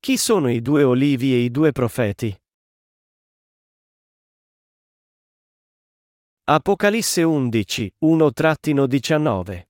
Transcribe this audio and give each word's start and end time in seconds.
Chi 0.00 0.16
sono 0.16 0.48
i 0.48 0.62
due 0.62 0.84
olivi 0.84 1.34
e 1.34 1.38
i 1.38 1.50
due 1.50 1.72
profeti? 1.72 2.34
Apocalisse 6.44 7.22
11, 7.24 7.94
1-19 8.04 9.62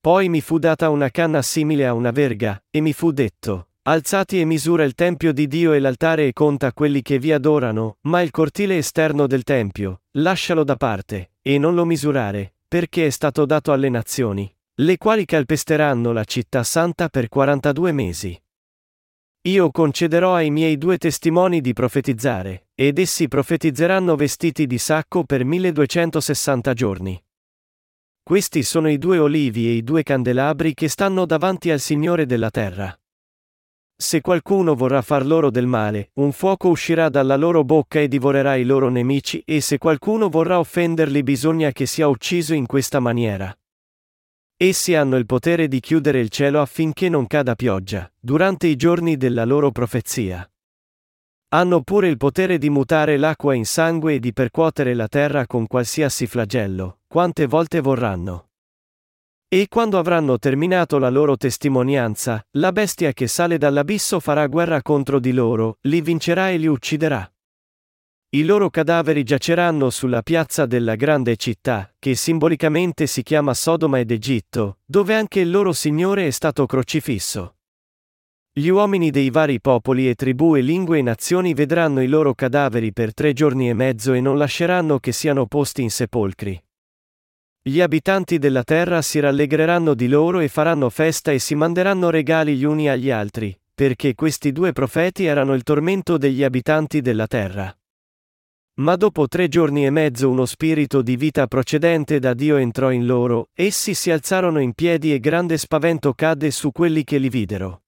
Poi 0.00 0.28
mi 0.28 0.40
fu 0.40 0.58
data 0.58 0.90
una 0.90 1.10
canna 1.10 1.42
simile 1.42 1.86
a 1.86 1.94
una 1.94 2.10
verga, 2.10 2.62
e 2.70 2.80
mi 2.80 2.92
fu 2.92 3.12
detto, 3.12 3.68
Alzati 3.82 4.40
e 4.40 4.44
misura 4.44 4.84
il 4.84 4.94
tempio 4.94 5.32
di 5.32 5.46
Dio 5.46 5.72
e 5.72 5.78
l'altare 5.78 6.26
e 6.26 6.32
conta 6.34 6.72
quelli 6.74 7.00
che 7.00 7.18
vi 7.18 7.32
adorano, 7.32 7.96
ma 8.02 8.20
il 8.20 8.30
cortile 8.30 8.76
esterno 8.76 9.26
del 9.26 9.42
tempio, 9.42 10.02
lascialo 10.18 10.64
da 10.64 10.76
parte, 10.76 11.32
e 11.40 11.56
non 11.56 11.74
lo 11.74 11.86
misurare, 11.86 12.56
perché 12.68 13.06
è 13.06 13.10
stato 13.10 13.46
dato 13.46 13.72
alle 13.72 13.88
nazioni, 13.88 14.54
le 14.80 14.98
quali 14.98 15.24
calpesteranno 15.24 16.12
la 16.12 16.24
città 16.24 16.62
santa 16.62 17.08
per 17.08 17.28
42 17.28 17.92
mesi. 17.92 18.42
Io 19.44 19.70
concederò 19.70 20.34
ai 20.34 20.50
miei 20.50 20.76
due 20.76 20.98
testimoni 20.98 21.62
di 21.62 21.72
profetizzare, 21.72 22.66
ed 22.74 22.98
essi 22.98 23.26
profetizzeranno 23.26 24.14
vestiti 24.14 24.66
di 24.66 24.76
sacco 24.76 25.24
per 25.24 25.44
1260 25.44 26.74
giorni. 26.74 27.24
Questi 28.22 28.62
sono 28.62 28.90
i 28.90 28.98
due 28.98 29.16
olivi 29.16 29.66
e 29.66 29.72
i 29.72 29.82
due 29.82 30.02
candelabri 30.02 30.74
che 30.74 30.88
stanno 30.88 31.24
davanti 31.24 31.70
al 31.70 31.80
Signore 31.80 32.26
della 32.26 32.50
terra. 32.50 32.94
Se 33.96 34.20
qualcuno 34.20 34.74
vorrà 34.74 35.00
far 35.00 35.24
loro 35.24 35.50
del 35.50 35.66
male, 35.66 36.10
un 36.16 36.32
fuoco 36.32 36.68
uscirà 36.68 37.08
dalla 37.08 37.36
loro 37.36 37.64
bocca 37.64 37.98
e 37.98 38.08
divorerà 38.08 38.56
i 38.56 38.64
loro 38.64 38.90
nemici, 38.90 39.42
e 39.46 39.62
se 39.62 39.78
qualcuno 39.78 40.28
vorrà 40.28 40.58
offenderli 40.58 41.22
bisogna 41.22 41.72
che 41.72 41.86
sia 41.86 42.08
ucciso 42.08 42.52
in 42.52 42.66
questa 42.66 43.00
maniera. 43.00 43.54
Essi 44.62 44.94
hanno 44.94 45.16
il 45.16 45.24
potere 45.24 45.68
di 45.68 45.80
chiudere 45.80 46.20
il 46.20 46.28
cielo 46.28 46.60
affinché 46.60 47.08
non 47.08 47.26
cada 47.26 47.54
pioggia, 47.54 48.12
durante 48.20 48.66
i 48.66 48.76
giorni 48.76 49.16
della 49.16 49.46
loro 49.46 49.70
profezia. 49.70 50.46
Hanno 51.54 51.80
pure 51.80 52.08
il 52.08 52.18
potere 52.18 52.58
di 52.58 52.68
mutare 52.68 53.16
l'acqua 53.16 53.54
in 53.54 53.64
sangue 53.64 54.16
e 54.16 54.18
di 54.18 54.34
percuotere 54.34 54.92
la 54.92 55.08
terra 55.08 55.46
con 55.46 55.66
qualsiasi 55.66 56.26
flagello, 56.26 56.98
quante 57.06 57.46
volte 57.46 57.80
vorranno. 57.80 58.50
E 59.48 59.66
quando 59.66 59.98
avranno 59.98 60.38
terminato 60.38 60.98
la 60.98 61.08
loro 61.08 61.38
testimonianza, 61.38 62.44
la 62.58 62.70
bestia 62.70 63.14
che 63.14 63.28
sale 63.28 63.56
dall'abisso 63.56 64.20
farà 64.20 64.46
guerra 64.46 64.82
contro 64.82 65.20
di 65.20 65.32
loro, 65.32 65.78
li 65.88 66.02
vincerà 66.02 66.50
e 66.50 66.58
li 66.58 66.66
ucciderà. 66.66 67.32
I 68.32 68.44
loro 68.44 68.70
cadaveri 68.70 69.24
giaceranno 69.24 69.90
sulla 69.90 70.22
piazza 70.22 70.64
della 70.64 70.94
grande 70.94 71.34
città, 71.34 71.92
che 71.98 72.14
simbolicamente 72.14 73.08
si 73.08 73.24
chiama 73.24 73.54
Sodoma 73.54 73.98
ed 73.98 74.12
Egitto, 74.12 74.78
dove 74.84 75.16
anche 75.16 75.40
il 75.40 75.50
loro 75.50 75.72
Signore 75.72 76.28
è 76.28 76.30
stato 76.30 76.64
crocifisso. 76.64 77.56
Gli 78.52 78.68
uomini 78.68 79.10
dei 79.10 79.30
vari 79.30 79.60
popoli 79.60 80.08
e 80.08 80.14
tribù 80.14 80.54
e 80.54 80.60
lingue 80.60 80.98
e 80.98 81.02
nazioni 81.02 81.54
vedranno 81.54 82.02
i 82.02 82.06
loro 82.06 82.32
cadaveri 82.32 82.92
per 82.92 83.12
tre 83.14 83.32
giorni 83.32 83.68
e 83.68 83.74
mezzo 83.74 84.12
e 84.12 84.20
non 84.20 84.38
lasceranno 84.38 85.00
che 85.00 85.10
siano 85.10 85.46
posti 85.46 85.82
in 85.82 85.90
sepolcri. 85.90 86.62
Gli 87.60 87.80
abitanti 87.80 88.38
della 88.38 88.62
terra 88.62 89.02
si 89.02 89.18
rallegreranno 89.18 89.92
di 89.92 90.06
loro 90.06 90.38
e 90.38 90.46
faranno 90.46 90.88
festa 90.88 91.32
e 91.32 91.40
si 91.40 91.56
manderanno 91.56 92.10
regali 92.10 92.54
gli 92.54 92.64
uni 92.64 92.88
agli 92.88 93.10
altri, 93.10 93.58
perché 93.74 94.14
questi 94.14 94.52
due 94.52 94.70
profeti 94.70 95.24
erano 95.24 95.52
il 95.54 95.64
tormento 95.64 96.16
degli 96.16 96.44
abitanti 96.44 97.00
della 97.00 97.26
terra. 97.26 97.74
Ma 98.80 98.96
dopo 98.96 99.28
tre 99.28 99.48
giorni 99.48 99.84
e 99.84 99.90
mezzo 99.90 100.30
uno 100.30 100.46
spirito 100.46 101.02
di 101.02 101.16
vita 101.16 101.46
procedente 101.46 102.18
da 102.18 102.32
Dio 102.32 102.56
entrò 102.56 102.90
in 102.90 103.04
loro, 103.04 103.50
essi 103.52 103.92
si 103.92 104.10
alzarono 104.10 104.58
in 104.58 104.72
piedi 104.72 105.12
e 105.12 105.20
grande 105.20 105.58
spavento 105.58 106.14
cadde 106.14 106.50
su 106.50 106.72
quelli 106.72 107.04
che 107.04 107.18
li 107.18 107.28
videro. 107.28 107.82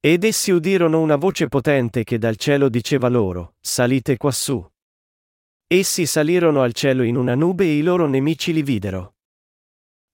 Ed 0.00 0.24
essi 0.24 0.50
udirono 0.50 1.00
una 1.00 1.16
voce 1.16 1.48
potente 1.48 2.04
che 2.04 2.18
dal 2.18 2.36
cielo 2.36 2.68
diceva 2.68 3.08
loro, 3.08 3.54
salite 3.60 4.18
quassù. 4.18 4.62
Essi 5.66 6.04
salirono 6.04 6.60
al 6.60 6.74
cielo 6.74 7.02
in 7.02 7.16
una 7.16 7.34
nube 7.34 7.64
e 7.64 7.78
i 7.78 7.82
loro 7.82 8.06
nemici 8.06 8.52
li 8.52 8.62
videro. 8.62 9.13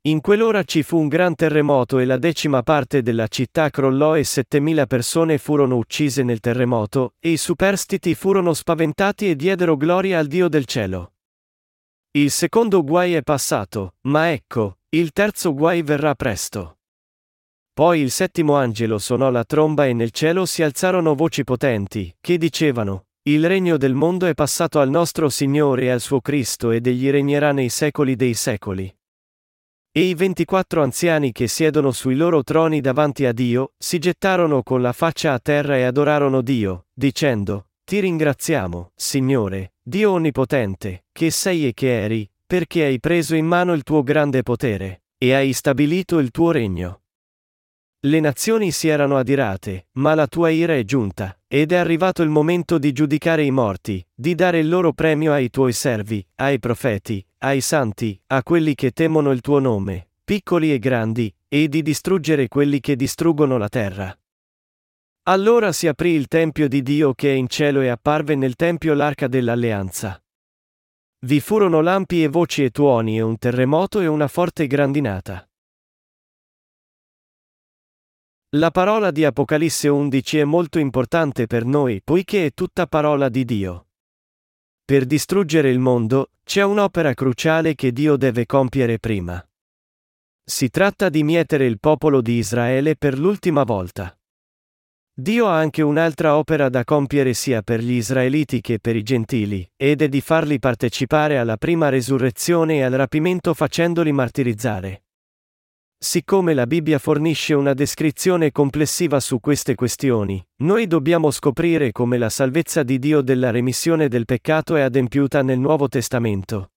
In 0.05 0.23
quell'ora 0.23 0.63
ci 0.63 0.83
fu 0.83 0.97
un 0.97 1.09
gran 1.09 1.35
terremoto 1.35 1.99
e 1.99 2.07
la 2.07 2.17
decima 2.17 2.63
parte 2.63 3.03
della 3.03 3.29
città 3.29 3.69
crollò 3.69 4.17
e 4.17 4.25
settemila 4.25 4.87
persone 4.87 5.37
furono 5.37 5.77
uccise 5.77 6.23
nel 6.23 6.41
terremoto, 6.41 7.17
e 7.19 7.33
i 7.33 7.37
superstiti 7.37 8.15
furono 8.15 8.55
spaventati 8.55 9.29
e 9.29 9.37
diedero 9.37 9.77
gloria 9.77 10.19
al 10.19 10.27
Dio 10.27 10.49
del 10.49 10.65
cielo. 10.65 11.13
Il 12.13 12.31
secondo 12.31 12.83
guai 12.83 13.13
è 13.13 13.23
passato, 13.23 13.97
ma 14.07 14.33
ecco, 14.33 14.79
il 14.89 15.13
terzo 15.13 15.53
guai 15.53 15.83
verrà 15.83 16.15
presto. 16.15 16.79
Poi 17.75 18.01
il 18.01 18.11
settimo 18.11 18.57
angelo 18.57 18.97
suonò 18.97 19.31
la 19.31 19.45
tromba 19.45 19.85
e 19.85 19.93
nel 19.93 20.13
cielo 20.13 20.47
si 20.47 20.63
alzarono 20.63 21.15
voci 21.15 21.45
potenti, 21.45 22.17
che 22.19 22.39
dicevano, 22.39 23.05
Il 23.25 23.47
regno 23.47 23.77
del 23.77 23.93
mondo 23.93 24.25
è 24.25 24.33
passato 24.33 24.81
al 24.81 24.89
nostro 24.89 25.29
Signore 25.29 25.85
e 25.85 25.91
al 25.91 26.01
suo 26.01 26.23
Cristo 26.23 26.71
ed 26.71 26.87
egli 26.87 27.11
regnerà 27.11 27.53
nei 27.53 27.69
secoli 27.69 28.17
dei 28.17 28.33
secoli. 28.33 28.91
E 29.93 30.03
i 30.03 30.15
ventiquattro 30.15 30.85
anziani 30.85 31.33
che 31.33 31.49
siedono 31.49 31.91
sui 31.91 32.15
loro 32.15 32.45
troni 32.45 32.81
davanti 32.81 33.27
a 33.27 33.33
Dio, 33.33 33.73
si 33.77 33.99
gettarono 33.99 34.63
con 34.63 34.81
la 34.81 34.93
faccia 34.93 35.33
a 35.33 35.41
terra 35.41 35.77
e 35.77 35.83
adorarono 35.83 36.43
Dio, 36.43 36.87
dicendo, 36.93 37.71
Ti 37.83 37.99
ringraziamo, 37.99 38.93
Signore, 38.95 39.73
Dio 39.83 40.13
Onnipotente, 40.13 41.07
che 41.11 41.33
sei 41.33 41.67
e 41.67 41.75
che 41.75 42.03
eri, 42.03 42.31
perché 42.47 42.85
hai 42.85 43.01
preso 43.01 43.35
in 43.35 43.47
mano 43.47 43.73
il 43.73 43.83
tuo 43.83 44.05
grande 44.05 44.45
potere, 44.45 45.03
e 45.19 45.35
hai 45.35 45.53
stabilito 45.53 46.19
il 46.21 46.31
tuo 46.31 46.53
regno. 46.53 47.01
Le 47.99 48.21
nazioni 48.21 48.71
si 48.71 48.87
erano 48.87 49.17
adirate, 49.17 49.89
ma 49.95 50.15
la 50.15 50.29
tua 50.29 50.51
ira 50.51 50.77
è 50.77 50.85
giunta, 50.85 51.37
ed 51.49 51.73
è 51.73 51.77
arrivato 51.77 52.23
il 52.23 52.31
momento 52.31 52.79
di 52.79 52.93
giudicare 52.93 53.43
i 53.43 53.51
morti, 53.51 54.07
di 54.15 54.37
dare 54.37 54.61
il 54.61 54.69
loro 54.69 54.93
premio 54.93 55.33
ai 55.33 55.51
tuoi 55.51 55.73
servi, 55.73 56.25
ai 56.37 56.61
profeti, 56.61 57.27
ai 57.43 57.61
santi, 57.61 58.21
a 58.29 58.43
quelli 58.43 58.75
che 58.75 58.91
temono 58.91 59.31
il 59.31 59.41
tuo 59.41 59.59
nome, 59.59 60.11
piccoli 60.25 60.73
e 60.73 60.79
grandi, 60.79 61.35
e 61.49 61.69
di 61.69 61.83
distruggere 61.83 62.49
quelli 62.49 62.81
che 62.81 62.97
distruggono 62.97 63.57
la 63.57 63.69
terra. 63.69 64.15
Allora 65.25 65.73
si 65.73 65.87
aprì 65.87 66.11
il 66.11 66.29
tempio 66.29 66.69
di 66.69 66.83
Dio 66.83 67.15
che 67.15 67.31
è 67.31 67.35
in 67.35 67.49
cielo 67.49 67.81
e 67.81 67.89
apparve 67.89 68.35
nel 68.35 68.57
tempio 68.57 68.95
l'arca 68.95 69.27
dell'alleanza. 69.27 70.23
Vi 71.21 71.41
furono 71.41 71.81
lampi 71.81 72.23
e 72.23 72.29
voci 72.29 72.65
e 72.65 72.71
tuoni 72.71 73.19
e 73.19 73.21
un 73.21 73.37
terremoto 73.39 74.01
e 74.01 74.07
una 74.07 74.29
forte 74.29 74.67
grandinata. 74.67 75.47
La 78.55 78.71
parola 78.71 79.11
di 79.11 79.25
Apocalisse 79.25 79.89
11 79.89 80.39
è 80.39 80.45
molto 80.45 80.79
importante 80.79 81.47
per 81.47 81.65
noi 81.65 82.03
poiché 82.03 82.47
è 82.47 82.53
tutta 82.53 82.87
parola 82.87 83.29
di 83.29 83.45
Dio. 83.45 83.90
Per 84.91 85.05
distruggere 85.05 85.71
il 85.71 85.79
mondo, 85.79 86.31
c'è 86.43 86.65
un'opera 86.65 87.15
cruciale 87.15 87.77
che 87.77 87.93
Dio 87.93 88.17
deve 88.17 88.45
compiere 88.45 88.99
prima. 88.99 89.41
Si 90.43 90.69
tratta 90.69 91.09
di 91.09 91.23
mietere 91.23 91.65
il 91.65 91.79
popolo 91.79 92.21
di 92.21 92.39
Israele 92.39 92.97
per 92.97 93.17
l'ultima 93.17 93.63
volta. 93.63 94.13
Dio 95.15 95.47
ha 95.47 95.57
anche 95.57 95.83
un'altra 95.83 96.37
opera 96.37 96.69
da 96.69 96.83
compiere 96.83 97.35
sia 97.35 97.63
per 97.63 97.79
gli 97.79 97.93
israeliti 97.93 98.61
che 98.61 98.81
per 98.81 98.97
i 98.97 99.05
gentili, 99.05 99.65
ed 99.77 100.03
è 100.03 100.09
di 100.09 100.21
farli 100.21 100.59
partecipare 100.59 101.39
alla 101.39 101.57
prima 101.57 101.89
resurrezione 101.89 102.79
e 102.79 102.83
al 102.83 102.95
rapimento 102.95 103.55
facendoli 103.55 104.11
martirizzare. 104.11 105.05
Siccome 106.03 106.55
la 106.55 106.67
Bibbia 106.67 106.99
fornisce 106.99 107.53
una 107.53 107.75
descrizione 107.75 108.53
complessiva 108.53 109.21
su 109.21 109.39
queste 109.39 109.75
questioni, 109.75 110.43
noi 110.63 110.87
dobbiamo 110.87 111.31
scoprire 111.31 111.93
come 111.93 112.17
la 112.17 112.31
salvezza 112.31 112.83
di 112.83 112.99
Dio 112.99 113.21
della 113.21 113.51
remissione 113.51 114.09
del 114.09 114.25
peccato 114.25 114.77
è 114.77 114.81
adempiuta 114.81 115.43
nel 115.43 115.59
Nuovo 115.59 115.89
Testamento. 115.89 116.71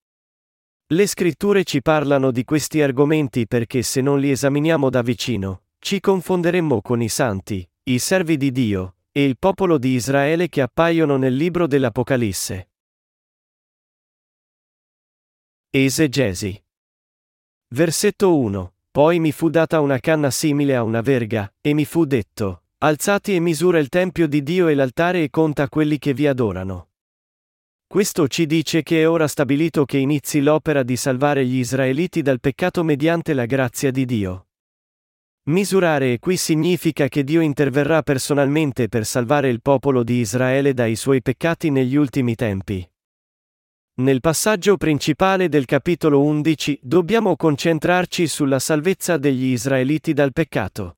Le 0.88 1.08
scritture 1.08 1.64
ci 1.64 1.82
parlano 1.82 2.32
di 2.32 2.44
questi 2.44 2.82
argomenti 2.82 3.48
perché 3.48 3.82
se 3.82 4.02
non 4.02 4.20
li 4.20 4.30
esaminiamo 4.30 4.90
da 4.90 5.02
vicino, 5.02 5.68
ci 5.80 6.02
confonderemmo 6.02 6.82
con 6.82 7.02
i 7.02 7.08
santi, 7.08 7.66
i 7.84 8.00
servi 8.00 8.36
di 8.36 8.52
Dio, 8.52 8.96
e 9.10 9.24
il 9.24 9.38
popolo 9.40 9.78
di 9.78 9.94
Israele 9.94 10.50
che 10.50 10.60
appaiono 10.60 11.16
nel 11.16 11.34
libro 11.34 11.66
dell'Apocalisse. 11.66 12.72
Esegesi. 15.70 16.62
Versetto 17.70 18.38
1. 18.38 18.74
Poi 18.94 19.20
mi 19.20 19.32
fu 19.32 19.50
data 19.50 19.80
una 19.80 19.98
canna 19.98 20.30
simile 20.30 20.76
a 20.76 20.84
una 20.84 21.02
verga, 21.02 21.52
e 21.62 21.74
mi 21.74 21.84
fu 21.84 22.06
detto, 22.06 22.66
Alzati 22.78 23.34
e 23.34 23.40
misura 23.40 23.80
il 23.80 23.90
tempio 23.90 24.28
di 24.28 24.44
Dio 24.44 24.68
e 24.68 24.76
l'altare 24.76 25.24
e 25.24 25.32
conta 25.32 25.68
quelli 25.68 25.98
che 25.98 26.14
vi 26.14 26.28
adorano. 26.28 26.90
Questo 27.88 28.28
ci 28.28 28.46
dice 28.46 28.84
che 28.84 29.02
è 29.02 29.10
ora 29.10 29.28
stabilito 29.28 29.86
che 29.86 29.98
inizi 29.98 30.42
l'opera 30.42 30.84
di 30.84 30.96
salvare 30.96 31.44
gli 31.44 31.56
israeliti 31.56 32.22
dal 32.22 32.40
peccato 32.40 32.84
mediante 32.84 33.34
la 33.34 33.48
grazia 33.48 33.90
di 33.90 34.06
Dio. 34.06 34.50
Misurare 35.46 36.20
qui 36.20 36.38
significa 36.38 37.08
che 37.08 37.24
Dio 37.24 37.42
interverrà 37.42 38.04
personalmente 38.04 38.90
per 38.90 39.08
salvare 39.08 39.50
il 39.50 39.64
popolo 39.64 40.04
di 40.04 40.20
Israele 40.20 40.76
dai 40.76 40.96
suoi 40.96 41.24
peccati 41.24 41.72
negli 41.72 41.96
ultimi 41.96 42.36
tempi. 42.36 42.88
Nel 43.96 44.22
passaggio 44.22 44.76
principale 44.76 45.50
del 45.50 45.66
capitolo 45.66 46.20
11 46.24 46.80
dobbiamo 46.82 47.36
concentrarci 47.36 48.26
sulla 48.26 48.58
salvezza 48.58 49.18
degli 49.18 49.52
israeliti 49.52 50.14
dal 50.14 50.34
peccato. 50.34 50.98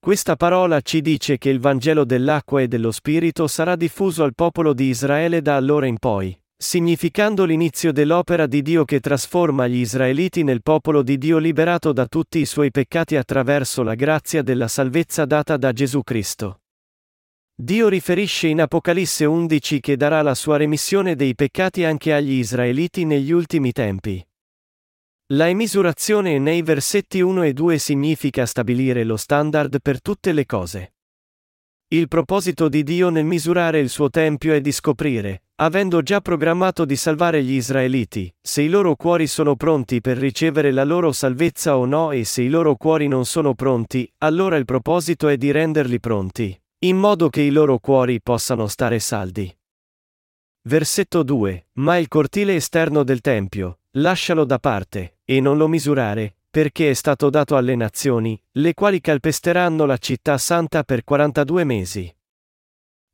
Questa 0.00 0.34
parola 0.34 0.80
ci 0.80 1.00
dice 1.00 1.38
che 1.38 1.48
il 1.48 1.60
Vangelo 1.60 2.04
dell'acqua 2.04 2.60
e 2.60 2.66
dello 2.66 2.90
Spirito 2.90 3.46
sarà 3.46 3.76
diffuso 3.76 4.24
al 4.24 4.34
popolo 4.34 4.72
di 4.72 4.86
Israele 4.86 5.42
da 5.42 5.54
allora 5.54 5.86
in 5.86 5.96
poi, 6.00 6.36
significando 6.56 7.44
l'inizio 7.44 7.92
dell'opera 7.92 8.48
di 8.48 8.62
Dio 8.62 8.84
che 8.84 8.98
trasforma 8.98 9.68
gli 9.68 9.76
israeliti 9.76 10.42
nel 10.42 10.62
popolo 10.62 11.04
di 11.04 11.16
Dio 11.18 11.38
liberato 11.38 11.92
da 11.92 12.06
tutti 12.06 12.40
i 12.40 12.46
suoi 12.46 12.72
peccati 12.72 13.14
attraverso 13.14 13.84
la 13.84 13.94
grazia 13.94 14.42
della 14.42 14.66
salvezza 14.66 15.24
data 15.24 15.56
da 15.56 15.70
Gesù 15.72 16.02
Cristo. 16.02 16.61
Dio 17.54 17.88
riferisce 17.88 18.48
in 18.48 18.60
Apocalisse 18.60 19.24
11 19.24 19.78
che 19.78 19.96
darà 19.96 20.22
la 20.22 20.34
sua 20.34 20.56
remissione 20.56 21.14
dei 21.14 21.34
peccati 21.34 21.84
anche 21.84 22.12
agli 22.12 22.32
israeliti 22.32 23.04
negli 23.04 23.30
ultimi 23.30 23.72
tempi. 23.72 24.26
La 25.34 25.48
emisurazione 25.48 26.38
nei 26.38 26.62
versetti 26.62 27.20
1 27.20 27.42
e 27.42 27.52
2 27.52 27.78
significa 27.78 28.46
stabilire 28.46 29.04
lo 29.04 29.16
standard 29.16 29.80
per 29.80 30.00
tutte 30.00 30.32
le 30.32 30.46
cose. 30.46 30.94
Il 31.88 32.08
proposito 32.08 32.68
di 32.68 32.82
Dio 32.82 33.10
nel 33.10 33.26
misurare 33.26 33.78
il 33.78 33.90
suo 33.90 34.08
tempio 34.08 34.54
è 34.54 34.60
di 34.62 34.72
scoprire, 34.72 35.44
avendo 35.56 36.02
già 36.02 36.22
programmato 36.22 36.86
di 36.86 36.96
salvare 36.96 37.44
gli 37.44 37.52
israeliti, 37.52 38.34
se 38.40 38.62
i 38.62 38.68
loro 38.68 38.96
cuori 38.96 39.26
sono 39.26 39.56
pronti 39.56 40.00
per 40.00 40.16
ricevere 40.16 40.72
la 40.72 40.84
loro 40.84 41.12
salvezza 41.12 41.76
o 41.76 41.84
no 41.84 42.12
e 42.12 42.24
se 42.24 42.42
i 42.42 42.48
loro 42.48 42.76
cuori 42.76 43.08
non 43.08 43.26
sono 43.26 43.54
pronti, 43.54 44.10
allora 44.18 44.56
il 44.56 44.64
proposito 44.64 45.28
è 45.28 45.36
di 45.36 45.50
renderli 45.50 46.00
pronti, 46.00 46.61
in 46.84 46.96
modo 46.96 47.28
che 47.28 47.42
i 47.42 47.50
loro 47.50 47.78
cuori 47.78 48.20
possano 48.20 48.66
stare 48.66 48.98
saldi. 48.98 49.56
Versetto 50.62 51.22
2. 51.22 51.68
Ma 51.74 51.96
il 51.96 52.08
cortile 52.08 52.56
esterno 52.56 53.04
del 53.04 53.20
Tempio, 53.20 53.80
lascialo 53.92 54.44
da 54.44 54.58
parte, 54.58 55.18
e 55.24 55.40
non 55.40 55.58
lo 55.58 55.68
misurare, 55.68 56.38
perché 56.50 56.90
è 56.90 56.94
stato 56.94 57.30
dato 57.30 57.56
alle 57.56 57.76
nazioni, 57.76 58.40
le 58.52 58.74
quali 58.74 59.00
calpesteranno 59.00 59.86
la 59.86 59.96
città 59.96 60.38
santa 60.38 60.82
per 60.82 61.04
42 61.04 61.64
mesi. 61.64 62.16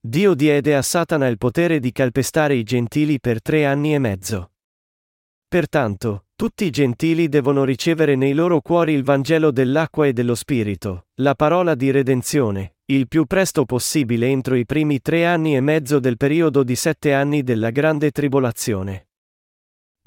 Dio 0.01 0.33
diede 0.33 0.75
a 0.75 0.81
Satana 0.81 1.27
il 1.27 1.37
potere 1.37 1.79
di 1.79 1.93
calpestare 1.93 2.55
i 2.55 2.63
gentili 2.63 3.21
per 3.21 3.43
tre 3.43 3.67
anni 3.67 3.93
e 3.93 3.99
mezzo. 3.99 4.53
Pertanto, 5.49 6.27
tutti 6.37 6.67
i 6.67 6.71
gentili 6.71 7.31
devono 7.31 7.65
ricevere 7.65 8.17
nei 8.17 8.35
loro 8.35 8.61
cuori 8.61 8.93
il 8.93 9.03
Vangelo 9.03 9.51
dell'acqua 9.51 10.07
e 10.07 10.13
dello 10.13 10.35
Spirito, 10.35 11.07
la 11.23 11.35
parola 11.35 11.75
di 11.75 11.91
redenzione, 11.91 12.77
il 12.91 13.09
più 13.09 13.25
presto 13.25 13.65
possibile 13.65 14.27
entro 14.27 14.55
i 14.57 14.67
primi 14.67 15.01
tre 15.01 15.25
anni 15.25 15.57
e 15.57 15.61
mezzo 15.61 16.01
del 16.01 16.19
periodo 16.19 16.63
di 16.63 16.77
sette 16.77 17.15
anni 17.15 17.43
della 17.43 17.71
grande 17.71 18.11
tribolazione. 18.11 19.09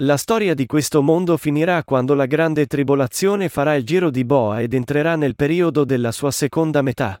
La 0.02 0.16
storia 0.16 0.54
di 0.54 0.64
questo 0.66 1.02
mondo 1.02 1.36
finirà 1.36 1.82
quando 1.82 2.14
la 2.14 2.26
grande 2.26 2.66
tribolazione 2.66 3.48
farà 3.48 3.74
il 3.74 3.84
giro 3.84 4.10
di 4.10 4.24
boa 4.24 4.60
ed 4.60 4.74
entrerà 4.74 5.16
nel 5.16 5.34
periodo 5.34 5.84
della 5.84 6.12
sua 6.12 6.30
seconda 6.30 6.82
metà. 6.82 7.20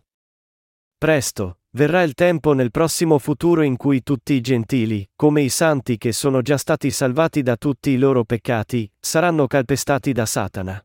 Presto, 0.96 1.58
verrà 1.74 2.02
il 2.02 2.14
tempo 2.14 2.52
nel 2.52 2.70
prossimo 2.70 3.18
futuro 3.18 3.62
in 3.62 3.76
cui 3.76 4.02
tutti 4.02 4.34
i 4.34 4.40
gentili, 4.40 5.08
come 5.16 5.42
i 5.42 5.48
santi 5.48 5.96
che 5.96 6.12
sono 6.12 6.42
già 6.42 6.56
stati 6.56 6.90
salvati 6.90 7.42
da 7.42 7.56
tutti 7.56 7.90
i 7.90 7.98
loro 7.98 8.24
peccati, 8.24 8.90
saranno 9.00 9.46
calpestati 9.46 10.12
da 10.12 10.26
Satana. 10.26 10.84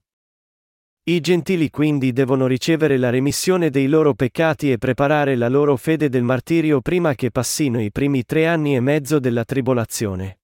I 1.10 1.20
gentili 1.22 1.70
quindi 1.70 2.12
devono 2.12 2.48
ricevere 2.48 2.98
la 2.98 3.10
remissione 3.10 3.70
dei 3.70 3.88
loro 3.88 4.14
peccati 4.14 4.72
e 4.72 4.78
preparare 4.78 5.36
la 5.36 5.48
loro 5.48 5.78
fede 5.78 6.10
del 6.10 6.24
martirio 6.24 6.82
prima 6.82 7.16
che 7.16 7.32
passino 7.32 7.82
i 7.82 7.92
primi 7.92 8.24
tre 8.26 8.46
anni 8.46 8.76
e 8.76 8.82
mezzo 8.82 9.20
della 9.20 9.46
tribolazione. 9.46 10.40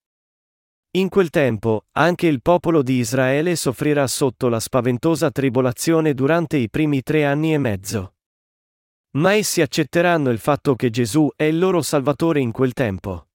In 0.91 1.09
quel 1.09 1.29
tempo, 1.31 1.85
anche 1.93 2.27
il 2.27 2.41
popolo 2.41 2.81
di 2.81 2.97
Israele 2.97 3.55
soffrirà 3.55 4.07
sotto 4.07 4.47
la 4.47 4.59
spaventosa 4.59 5.31
tribolazione 5.31 6.13
durante 6.13 6.57
i 6.57 6.69
primi 6.69 7.01
tre 7.01 7.25
anni 7.25 7.53
e 7.53 7.57
mezzo. 7.57 8.12
Ma 9.15 9.33
essi 9.33 9.61
accetteranno 9.61 10.31
il 10.31 10.39
fatto 10.39 10.75
che 10.75 10.89
Gesù 10.89 11.29
è 11.35 11.43
il 11.43 11.59
loro 11.59 11.81
Salvatore 11.81 12.39
in 12.39 12.51
quel 12.51 12.73
tempo. 12.73 13.27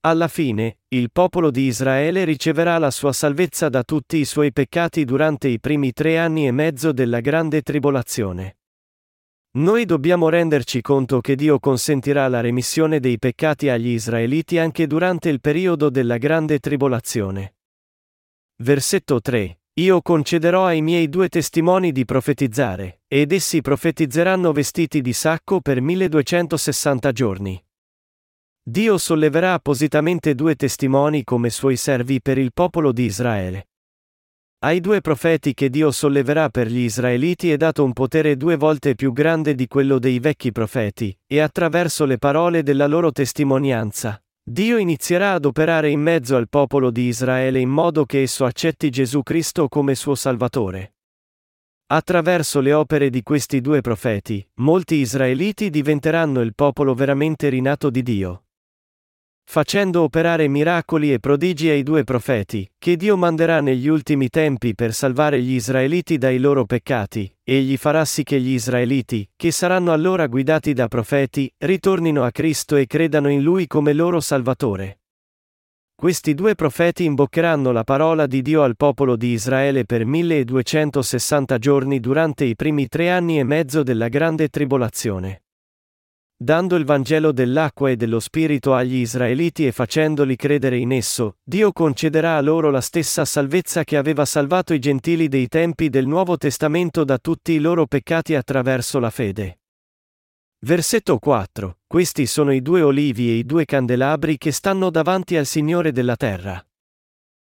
Alla 0.00 0.28
fine, 0.28 0.78
il 0.88 1.10
popolo 1.10 1.50
di 1.50 1.62
Israele 1.66 2.24
riceverà 2.24 2.78
la 2.78 2.90
sua 2.90 3.12
salvezza 3.12 3.68
da 3.68 3.82
tutti 3.82 4.16
i 4.16 4.24
suoi 4.24 4.52
peccati 4.52 5.04
durante 5.04 5.48
i 5.48 5.60
primi 5.60 5.92
tre 5.92 6.18
anni 6.18 6.46
e 6.46 6.52
mezzo 6.52 6.92
della 6.92 7.20
grande 7.20 7.62
tribolazione. 7.62 8.58
Noi 9.58 9.84
dobbiamo 9.84 10.28
renderci 10.28 10.80
conto 10.80 11.20
che 11.20 11.34
Dio 11.34 11.58
consentirà 11.58 12.28
la 12.28 12.40
remissione 12.40 13.00
dei 13.00 13.18
peccati 13.18 13.68
agli 13.68 13.88
israeliti 13.88 14.56
anche 14.56 14.86
durante 14.86 15.28
il 15.28 15.40
periodo 15.40 15.90
della 15.90 16.16
grande 16.16 16.60
tribolazione. 16.60 17.56
Versetto 18.62 19.20
3. 19.20 19.57
Io 19.78 20.02
concederò 20.02 20.66
ai 20.66 20.82
miei 20.82 21.08
due 21.08 21.28
testimoni 21.28 21.92
di 21.92 22.04
profetizzare, 22.04 23.02
ed 23.06 23.30
essi 23.30 23.60
profetizzeranno 23.60 24.50
vestiti 24.50 25.00
di 25.00 25.12
sacco 25.12 25.60
per 25.60 25.80
1260 25.80 27.12
giorni. 27.12 27.64
Dio 28.60 28.98
solleverà 28.98 29.52
appositamente 29.52 30.34
due 30.34 30.56
testimoni 30.56 31.22
come 31.22 31.48
suoi 31.50 31.76
servi 31.76 32.20
per 32.20 32.38
il 32.38 32.52
popolo 32.52 32.90
di 32.90 33.04
Israele. 33.04 33.68
Ai 34.64 34.80
due 34.80 35.00
profeti 35.00 35.54
che 35.54 35.70
Dio 35.70 35.92
solleverà 35.92 36.48
per 36.48 36.66
gli 36.66 36.80
israeliti 36.80 37.52
è 37.52 37.56
dato 37.56 37.84
un 37.84 37.92
potere 37.92 38.36
due 38.36 38.56
volte 38.56 38.96
più 38.96 39.12
grande 39.12 39.54
di 39.54 39.68
quello 39.68 40.00
dei 40.00 40.18
vecchi 40.18 40.50
profeti, 40.50 41.16
e 41.24 41.38
attraverso 41.38 42.04
le 42.04 42.18
parole 42.18 42.64
della 42.64 42.88
loro 42.88 43.12
testimonianza, 43.12 44.20
Dio 44.50 44.78
inizierà 44.78 45.34
ad 45.34 45.44
operare 45.44 45.90
in 45.90 46.00
mezzo 46.00 46.34
al 46.34 46.48
popolo 46.48 46.90
di 46.90 47.02
Israele 47.02 47.60
in 47.60 47.68
modo 47.68 48.06
che 48.06 48.22
esso 48.22 48.46
accetti 48.46 48.88
Gesù 48.88 49.22
Cristo 49.22 49.68
come 49.68 49.94
suo 49.94 50.14
Salvatore. 50.14 50.94
Attraverso 51.90 52.60
le 52.60 52.72
opere 52.72 53.10
di 53.10 53.22
questi 53.22 53.60
due 53.60 53.82
profeti, 53.82 54.42
molti 54.54 54.94
israeliti 54.96 55.68
diventeranno 55.68 56.40
il 56.40 56.54
popolo 56.54 56.94
veramente 56.94 57.50
rinato 57.50 57.90
di 57.90 58.02
Dio 58.02 58.44
facendo 59.50 60.02
operare 60.02 60.46
miracoli 60.46 61.10
e 61.10 61.20
prodigi 61.20 61.70
ai 61.70 61.82
due 61.82 62.04
profeti, 62.04 62.70
che 62.76 62.96
Dio 62.96 63.16
manderà 63.16 63.62
negli 63.62 63.88
ultimi 63.88 64.28
tempi 64.28 64.74
per 64.74 64.92
salvare 64.92 65.40
gli 65.40 65.52
israeliti 65.52 66.18
dai 66.18 66.38
loro 66.38 66.66
peccati, 66.66 67.34
egli 67.42 67.78
farà 67.78 68.04
sì 68.04 68.24
che 68.24 68.38
gli 68.38 68.50
israeliti, 68.50 69.26
che 69.34 69.50
saranno 69.50 69.92
allora 69.92 70.26
guidati 70.26 70.74
da 70.74 70.86
profeti, 70.86 71.50
ritornino 71.64 72.24
a 72.24 72.30
Cristo 72.30 72.76
e 72.76 72.86
credano 72.86 73.30
in 73.30 73.42
Lui 73.42 73.66
come 73.66 73.94
loro 73.94 74.20
Salvatore. 74.20 75.00
Questi 75.94 76.34
due 76.34 76.54
profeti 76.54 77.04
imboccheranno 77.04 77.72
la 77.72 77.84
parola 77.84 78.26
di 78.26 78.42
Dio 78.42 78.62
al 78.62 78.76
popolo 78.76 79.16
di 79.16 79.28
Israele 79.28 79.86
per 79.86 80.04
1260 80.04 81.56
giorni 81.56 82.00
durante 82.00 82.44
i 82.44 82.54
primi 82.54 82.86
tre 82.86 83.08
anni 83.08 83.38
e 83.38 83.44
mezzo 83.44 83.82
della 83.82 84.08
grande 84.08 84.48
tribolazione. 84.48 85.44
Dando 86.40 86.76
il 86.76 86.84
Vangelo 86.84 87.32
dell'acqua 87.32 87.90
e 87.90 87.96
dello 87.96 88.20
Spirito 88.20 88.72
agli 88.72 88.94
Israeliti 88.94 89.66
e 89.66 89.72
facendoli 89.72 90.36
credere 90.36 90.76
in 90.76 90.92
esso, 90.92 91.38
Dio 91.42 91.72
concederà 91.72 92.36
a 92.36 92.40
loro 92.40 92.70
la 92.70 92.80
stessa 92.80 93.24
salvezza 93.24 93.82
che 93.82 93.96
aveva 93.96 94.24
salvato 94.24 94.72
i 94.72 94.78
gentili 94.78 95.26
dei 95.26 95.48
tempi 95.48 95.88
del 95.88 96.06
Nuovo 96.06 96.36
Testamento 96.36 97.02
da 97.02 97.18
tutti 97.18 97.50
i 97.50 97.58
loro 97.58 97.86
peccati 97.86 98.36
attraverso 98.36 99.00
la 99.00 99.10
fede. 99.10 99.58
Versetto 100.60 101.18
4. 101.18 101.78
Questi 101.88 102.24
sono 102.26 102.52
i 102.52 102.62
due 102.62 102.82
olivi 102.82 103.30
e 103.30 103.34
i 103.38 103.44
due 103.44 103.64
candelabri 103.64 104.38
che 104.38 104.52
stanno 104.52 104.90
davanti 104.90 105.36
al 105.36 105.46
Signore 105.46 105.90
della 105.90 106.14
terra. 106.14 106.64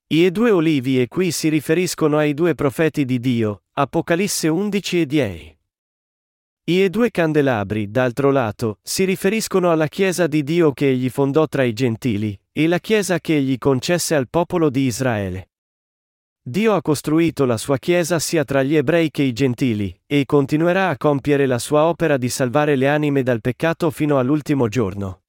I 0.06 0.30
due 0.30 0.50
olivi 0.50 0.98
e 1.02 1.06
qui 1.06 1.32
si 1.32 1.50
riferiscono 1.50 2.16
ai 2.16 2.32
due 2.32 2.54
profeti 2.54 3.04
di 3.04 3.20
Dio, 3.20 3.64
Apocalisse 3.74 4.48
11 4.48 5.00
e 5.02 5.06
10. 5.06 5.59
I 6.72 6.88
due 6.88 7.10
candelabri, 7.10 7.90
d'altro 7.90 8.30
lato, 8.30 8.78
si 8.80 9.02
riferiscono 9.02 9.72
alla 9.72 9.88
Chiesa 9.88 10.28
di 10.28 10.44
Dio 10.44 10.70
che 10.70 10.90
egli 10.90 11.08
fondò 11.08 11.48
tra 11.48 11.64
i 11.64 11.72
gentili, 11.72 12.40
e 12.52 12.68
la 12.68 12.78
Chiesa 12.78 13.18
che 13.18 13.34
egli 13.38 13.58
concesse 13.58 14.14
al 14.14 14.28
popolo 14.28 14.70
di 14.70 14.82
Israele. 14.82 15.50
Dio 16.40 16.74
ha 16.74 16.80
costruito 16.80 17.44
la 17.44 17.56
sua 17.56 17.76
Chiesa 17.76 18.20
sia 18.20 18.44
tra 18.44 18.62
gli 18.62 18.76
ebrei 18.76 19.10
che 19.10 19.24
i 19.24 19.32
gentili, 19.32 20.00
e 20.06 20.24
continuerà 20.26 20.90
a 20.90 20.96
compiere 20.96 21.46
la 21.46 21.58
sua 21.58 21.86
opera 21.86 22.16
di 22.16 22.28
salvare 22.28 22.76
le 22.76 22.86
anime 22.86 23.24
dal 23.24 23.40
peccato 23.40 23.90
fino 23.90 24.20
all'ultimo 24.20 24.68
giorno. 24.68 25.22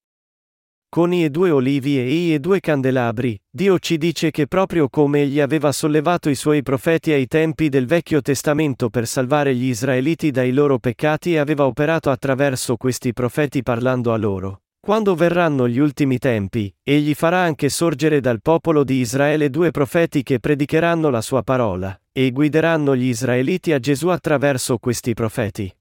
Con 0.93 1.13
i 1.13 1.31
due 1.31 1.51
olivi 1.51 1.97
e 1.97 2.33
i 2.33 2.39
due 2.41 2.59
candelabri, 2.59 3.39
Dio 3.49 3.79
ci 3.79 3.97
dice 3.97 4.29
che 4.29 4.45
proprio 4.45 4.89
come 4.89 5.21
egli 5.21 5.39
aveva 5.39 5.71
sollevato 5.71 6.29
i 6.29 6.35
suoi 6.35 6.63
profeti 6.63 7.13
ai 7.13 7.27
tempi 7.27 7.69
del 7.69 7.85
Vecchio 7.85 8.21
Testamento 8.21 8.89
per 8.89 9.07
salvare 9.07 9.55
gli 9.55 9.67
israeliti 9.67 10.31
dai 10.31 10.51
loro 10.51 10.79
peccati 10.79 11.35
e 11.35 11.37
aveva 11.37 11.65
operato 11.65 12.09
attraverso 12.09 12.75
questi 12.75 13.13
profeti 13.13 13.63
parlando 13.63 14.11
a 14.11 14.17
loro. 14.17 14.63
Quando 14.81 15.15
verranno 15.15 15.65
gli 15.65 15.79
ultimi 15.79 16.17
tempi, 16.17 16.69
egli 16.83 17.13
farà 17.13 17.37
anche 17.37 17.69
sorgere 17.69 18.19
dal 18.19 18.41
popolo 18.41 18.83
di 18.83 18.95
Israele 18.95 19.49
due 19.49 19.71
profeti 19.71 20.23
che 20.23 20.41
predicheranno 20.41 21.09
la 21.09 21.21
sua 21.21 21.41
parola, 21.41 21.97
e 22.11 22.31
guideranno 22.31 22.97
gli 22.97 23.05
israeliti 23.05 23.71
a 23.71 23.79
Gesù 23.79 24.09
attraverso 24.09 24.77
questi 24.77 25.13
profeti. 25.13 25.73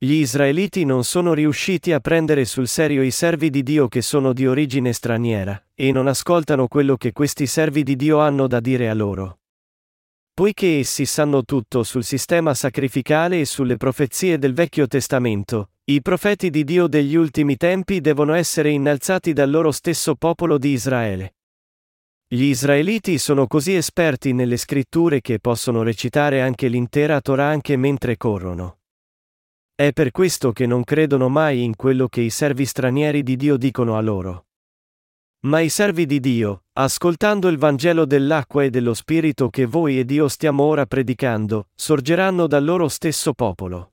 Gli 0.00 0.12
israeliti 0.12 0.84
non 0.84 1.02
sono 1.02 1.34
riusciti 1.34 1.90
a 1.90 1.98
prendere 1.98 2.44
sul 2.44 2.68
serio 2.68 3.02
i 3.02 3.10
servi 3.10 3.50
di 3.50 3.64
Dio 3.64 3.88
che 3.88 4.00
sono 4.00 4.32
di 4.32 4.46
origine 4.46 4.92
straniera, 4.92 5.60
e 5.74 5.90
non 5.90 6.06
ascoltano 6.06 6.68
quello 6.68 6.96
che 6.96 7.10
questi 7.10 7.48
servi 7.48 7.82
di 7.82 7.96
Dio 7.96 8.20
hanno 8.20 8.46
da 8.46 8.60
dire 8.60 8.88
a 8.88 8.94
loro. 8.94 9.40
Poiché 10.32 10.78
essi 10.78 11.04
sanno 11.04 11.42
tutto 11.42 11.82
sul 11.82 12.04
sistema 12.04 12.54
sacrificale 12.54 13.40
e 13.40 13.44
sulle 13.44 13.76
profezie 13.76 14.38
del 14.38 14.54
Vecchio 14.54 14.86
Testamento, 14.86 15.70
i 15.86 16.00
profeti 16.00 16.48
di 16.50 16.62
Dio 16.62 16.86
degli 16.86 17.16
ultimi 17.16 17.56
tempi 17.56 18.00
devono 18.00 18.34
essere 18.34 18.70
innalzati 18.70 19.32
dal 19.32 19.50
loro 19.50 19.72
stesso 19.72 20.14
popolo 20.14 20.58
di 20.58 20.70
Israele. 20.70 21.34
Gli 22.28 22.44
israeliti 22.44 23.18
sono 23.18 23.48
così 23.48 23.74
esperti 23.74 24.32
nelle 24.32 24.58
scritture 24.58 25.20
che 25.20 25.40
possono 25.40 25.82
recitare 25.82 26.40
anche 26.40 26.68
l'intera 26.68 27.20
Torah 27.20 27.46
anche 27.48 27.76
mentre 27.76 28.16
corrono. 28.16 28.77
È 29.80 29.92
per 29.92 30.10
questo 30.10 30.50
che 30.50 30.66
non 30.66 30.82
credono 30.82 31.28
mai 31.28 31.62
in 31.62 31.76
quello 31.76 32.08
che 32.08 32.20
i 32.20 32.30
servi 32.30 32.64
stranieri 32.64 33.22
di 33.22 33.36
Dio 33.36 33.56
dicono 33.56 33.96
a 33.96 34.00
loro. 34.00 34.46
Ma 35.42 35.60
i 35.60 35.68
servi 35.68 36.04
di 36.04 36.18
Dio, 36.18 36.64
ascoltando 36.72 37.46
il 37.46 37.58
Vangelo 37.58 38.04
dell'acqua 38.04 38.64
e 38.64 38.70
dello 38.70 38.92
Spirito 38.92 39.50
che 39.50 39.66
voi 39.66 40.00
ed 40.00 40.10
io 40.10 40.26
stiamo 40.26 40.64
ora 40.64 40.84
predicando, 40.84 41.68
sorgeranno 41.76 42.48
dal 42.48 42.64
loro 42.64 42.88
stesso 42.88 43.34
popolo. 43.34 43.92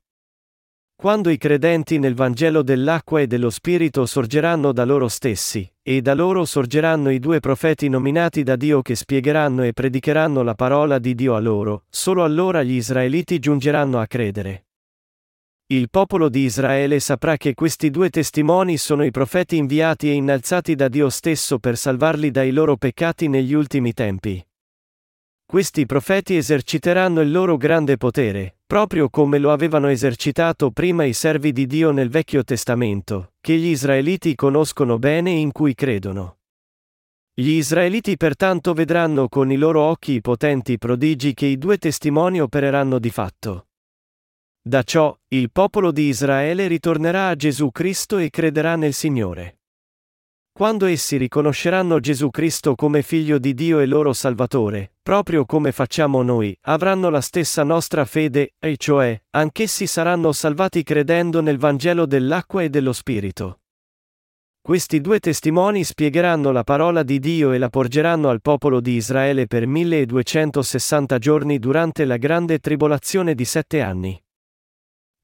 Quando 0.95 1.29
i 1.29 1.37
credenti 1.37 1.99
nel 1.99 2.15
Vangelo 2.15 2.63
dell'acqua 2.63 3.21
e 3.21 3.27
dello 3.27 3.51
Spirito 3.51 4.07
sorgeranno 4.07 4.71
da 4.71 4.85
loro 4.85 5.07
stessi, 5.07 5.71
e 5.83 6.01
da 6.01 6.15
loro 6.15 6.45
sorgeranno 6.45 7.11
i 7.11 7.19
due 7.19 7.39
profeti 7.39 7.89
nominati 7.89 8.41
da 8.41 8.55
Dio 8.55 8.81
che 8.81 8.95
spiegheranno 8.95 9.61
e 9.61 9.71
predicheranno 9.71 10.41
la 10.41 10.55
parola 10.55 10.97
di 10.97 11.13
Dio 11.13 11.35
a 11.35 11.39
loro, 11.39 11.83
solo 11.89 12.23
allora 12.23 12.63
gli 12.63 12.73
israeliti 12.73 13.37
giungeranno 13.37 13.99
a 13.99 14.07
credere. 14.07 14.64
Il 15.67 15.89
popolo 15.89 16.29
di 16.29 16.41
Israele 16.41 16.99
saprà 16.99 17.37
che 17.37 17.55
questi 17.55 17.89
due 17.89 18.11
testimoni 18.11 18.77
sono 18.77 19.03
i 19.03 19.09
profeti 19.09 19.57
inviati 19.57 20.09
e 20.09 20.11
innalzati 20.11 20.75
da 20.75 20.87
Dio 20.87 21.09
stesso 21.09 21.57
per 21.57 21.75
salvarli 21.75 22.29
dai 22.29 22.51
loro 22.51 22.77
peccati 22.77 23.27
negli 23.27 23.53
ultimi 23.53 23.91
tempi. 23.91 24.45
Questi 25.43 25.87
profeti 25.87 26.37
eserciteranno 26.37 27.19
il 27.21 27.31
loro 27.31 27.57
grande 27.57 27.97
potere, 27.97 28.57
proprio 28.63 29.09
come 29.09 29.39
lo 29.39 29.51
avevano 29.51 29.87
esercitato 29.87 30.69
prima 30.69 31.03
i 31.03 31.13
servi 31.13 31.51
di 31.51 31.65
Dio 31.65 31.89
nel 31.89 32.09
Vecchio 32.09 32.43
Testamento, 32.43 33.33
che 33.41 33.55
gli 33.55 33.69
israeliti 33.69 34.35
conoscono 34.35 34.99
bene 34.99 35.31
e 35.31 35.39
in 35.39 35.51
cui 35.51 35.73
credono. 35.73 36.37
Gli 37.33 37.49
israeliti 37.49 38.17
pertanto 38.17 38.73
vedranno 38.73 39.27
con 39.29 39.51
i 39.51 39.57
loro 39.57 39.81
occhi 39.81 40.13
i 40.13 40.21
potenti 40.21 40.77
prodigi 40.77 41.33
che 41.33 41.47
i 41.47 41.57
due 41.57 41.79
testimoni 41.79 42.39
opereranno 42.39 42.99
di 42.99 43.09
fatto. 43.09 43.65
Da 44.67 44.81
ciò, 44.81 45.15
il 45.27 45.51
popolo 45.51 45.91
di 45.91 46.07
Israele 46.07 46.65
ritornerà 46.65 47.27
a 47.27 47.35
Gesù 47.35 47.69
Cristo 47.69 48.17
e 48.17 48.31
crederà 48.31 48.75
nel 48.75 48.93
Signore. 48.93 49.59
Quando 50.51 50.87
essi 50.87 51.17
riconosceranno 51.17 51.99
Gesù 51.99 52.31
Cristo 52.31 52.73
come 52.73 53.03
figlio 53.03 53.37
di 53.37 53.53
Dio 53.53 53.77
e 53.77 53.85
loro 53.85 54.11
Salvatore, 54.11 54.93
proprio 55.03 55.45
come 55.45 55.71
facciamo 55.71 56.23
noi, 56.23 56.57
avranno 56.61 57.11
la 57.11 57.21
stessa 57.21 57.61
nostra 57.61 58.05
fede, 58.05 58.55
e 58.57 58.75
cioè, 58.77 59.21
anch'essi 59.31 59.85
saranno 59.85 60.31
salvati 60.31 60.81
credendo 60.81 61.41
nel 61.41 61.59
Vangelo 61.59 62.07
dell'acqua 62.07 62.63
e 62.63 62.69
dello 62.69 62.93
Spirito. 62.93 63.59
Questi 64.59 64.99
due 64.99 65.19
testimoni 65.19 65.83
spiegheranno 65.83 66.51
la 66.51 66.63
parola 66.63 67.03
di 67.03 67.19
Dio 67.19 67.51
e 67.51 67.59
la 67.59 67.69
porgeranno 67.69 68.29
al 68.29 68.41
popolo 68.41 68.81
di 68.81 68.93
Israele 68.93 69.45
per 69.45 69.67
1260 69.67 71.19
giorni 71.19 71.59
durante 71.59 72.03
la 72.03 72.17
grande 72.17 72.57
tribolazione 72.57 73.35
di 73.35 73.45
sette 73.45 73.81
anni. 73.81 74.19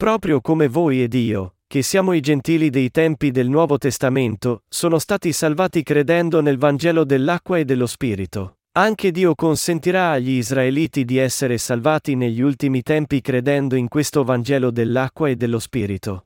Proprio 0.02 0.42
come 0.42 0.68
voi 0.68 1.04
ed 1.04 1.14
io, 1.14 1.58
che 1.68 1.84
siamo 1.84 2.14
i 2.14 2.22
gentili 2.22 2.72
dei 2.72 2.90
tempi 2.90 3.30
del 3.30 3.48
Nuovo 3.48 3.78
Testamento, 3.78 4.64
sono 4.68 4.98
stati 4.98 5.32
salvati 5.32 5.84
credendo 5.84 6.42
nel 6.42 6.58
Vangelo 6.58 7.04
dell'acqua 7.04 7.60
e 7.60 7.66
dello 7.66 7.86
Spirito. 7.86 8.56
Anche 8.80 9.12
Dio 9.12 9.36
consentirà 9.36 10.10
agli 10.10 10.32
israeliti 10.32 11.06
di 11.06 11.18
essere 11.18 11.60
salvati 11.60 12.16
negli 12.16 12.42
ultimi 12.42 12.82
tempi 12.82 13.22
credendo 13.22 13.76
in 13.76 13.88
questo 13.90 14.24
Vangelo 14.24 14.72
dell'acqua 14.72 15.30
e 15.30 15.36
dello 15.36 15.60
Spirito. 15.60 16.26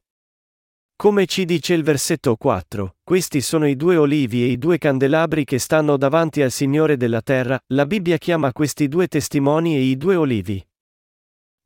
Come 0.96 1.26
ci 1.26 1.44
dice 1.44 1.74
il 1.74 1.84
versetto 1.84 2.38
4, 2.38 2.96
questi 3.04 3.42
sono 3.42 3.68
i 3.68 3.76
due 3.76 3.98
olivi 3.98 4.44
e 4.44 4.52
i 4.52 4.58
due 4.58 4.78
candelabri 4.78 5.44
che 5.44 5.60
stanno 5.60 5.98
davanti 5.98 6.42
al 6.42 6.52
Signore 6.52 6.96
della 6.96 7.22
terra, 7.22 7.60
la 7.74 7.86
Bibbia 7.86 8.18
chiama 8.20 8.54
questi 8.54 8.88
due 8.88 9.08
testimoni 9.08 9.76
e 9.76 9.82
i 9.82 9.98
due 9.98 10.16
olivi. 10.16 10.66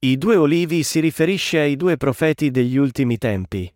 I 0.01 0.18
due 0.18 0.38
olivi 0.38 0.84
si 0.84 1.01
riferisce 1.01 1.60
ai 1.60 1.75
due 1.75 1.98
profeti 1.98 2.51
degli 2.51 2.77
ultimi 2.77 3.18
tempi. 3.18 3.70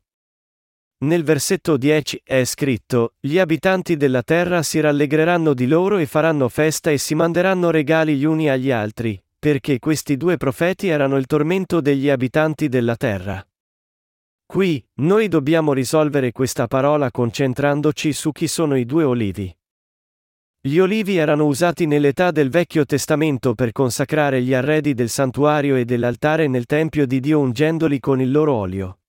Nel 0.99 1.21
versetto 1.21 1.75
10 1.75 2.21
è 2.23 2.45
scritto, 2.45 3.15
Gli 3.19 3.39
abitanti 3.39 3.97
della 3.97 4.23
terra 4.23 4.63
si 4.63 4.79
rallegreranno 4.79 5.53
di 5.53 5.67
loro 5.67 5.97
e 5.97 6.05
faranno 6.05 6.47
festa 6.47 6.91
e 6.91 6.97
si 6.97 7.13
manderanno 7.13 7.71
regali 7.71 8.15
gli 8.15 8.23
uni 8.23 8.49
agli 8.49 8.71
altri, 8.71 9.21
perché 9.37 9.79
questi 9.79 10.15
due 10.15 10.37
profeti 10.37 10.87
erano 10.87 11.17
il 11.17 11.25
tormento 11.25 11.81
degli 11.81 12.09
abitanti 12.09 12.69
della 12.69 12.95
terra. 12.95 13.45
Qui, 14.45 14.81
noi 15.01 15.27
dobbiamo 15.27 15.73
risolvere 15.73 16.31
questa 16.31 16.67
parola 16.67 17.11
concentrandoci 17.11 18.13
su 18.13 18.31
chi 18.31 18.47
sono 18.47 18.77
i 18.77 18.85
due 18.85 19.03
olivi. 19.03 19.53
Gli 20.65 20.77
olivi 20.77 21.17
erano 21.17 21.45
usati 21.45 21.85
nell'età 21.85 22.31
del 22.31 22.49
Vecchio 22.49 22.85
Testamento 22.85 23.53
per 23.53 23.73
consacrare 23.73 24.41
gli 24.41 24.53
arredi 24.53 24.93
del 24.93 25.09
santuario 25.09 25.75
e 25.75 25.83
dell'altare 25.83 26.47
nel 26.47 26.65
Tempio 26.65 27.05
di 27.05 27.19
Dio 27.19 27.41
ungendoli 27.41 27.99
con 27.99 28.21
il 28.21 28.31
loro 28.31 28.53
olio. 28.53 28.99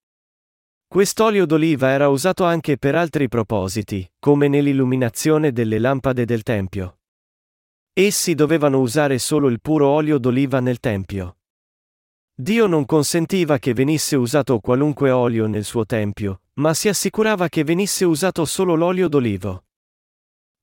Quest'olio 0.88 1.46
d'oliva 1.46 1.90
era 1.90 2.08
usato 2.08 2.42
anche 2.42 2.76
per 2.76 2.96
altri 2.96 3.28
propositi, 3.28 4.04
come 4.18 4.49
nell'illuminazione 4.49 5.52
delle 5.52 5.78
lampade 5.78 6.25
del 6.25 6.42
Tempio. 6.42 6.99
Essi 7.92 8.34
dovevano 8.34 8.80
usare 8.80 9.20
solo 9.20 9.49
il 9.49 9.61
puro 9.61 9.87
olio 9.87 10.18
d'oliva 10.18 10.58
nel 10.58 10.80
Tempio. 10.80 11.37
Dio 12.34 12.66
non 12.66 12.84
consentiva 12.84 13.58
che 13.58 13.75
venisse 13.75 14.16
usato 14.16 14.58
qualunque 14.58 15.12
olio 15.12 15.46
nel 15.46 15.62
suo 15.62 15.87
Tempio, 15.87 16.40
ma 16.54 16.75
si 16.75 16.88
assicurava 16.88 17.49
che 17.49 17.62
venisse 17.62 18.04
usato 18.04 18.44
solo 18.44 18.75
l'olio 18.75 19.06
d'olivo. 19.06 19.62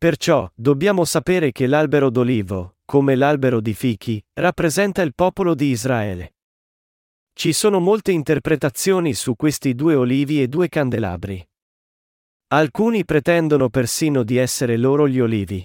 Perciò, 0.01 0.51
dobbiamo 0.55 1.05
sapere 1.05 1.51
che 1.51 1.67
l'albero 1.67 2.09
d'olivo, 2.09 2.77
come 2.85 3.13
l'albero 3.13 3.61
di 3.61 3.75
fichi, 3.75 4.19
rappresenta 4.33 5.03
il 5.03 5.13
popolo 5.13 5.53
di 5.53 5.67
Israele. 5.67 6.37
Ci 7.33 7.53
sono 7.53 7.79
molte 7.79 8.11
interpretazioni 8.11 9.13
su 9.13 9.35
questi 9.35 9.75
due 9.75 9.93
olivi 9.93 10.41
e 10.41 10.47
due 10.47 10.69
candelabri. 10.69 11.47
Alcuni 12.47 13.05
pretendono 13.05 13.69
persino 13.69 14.23
di 14.23 14.37
essere 14.37 14.75
loro 14.75 15.07
gli 15.07 15.19
olivi. 15.19 15.63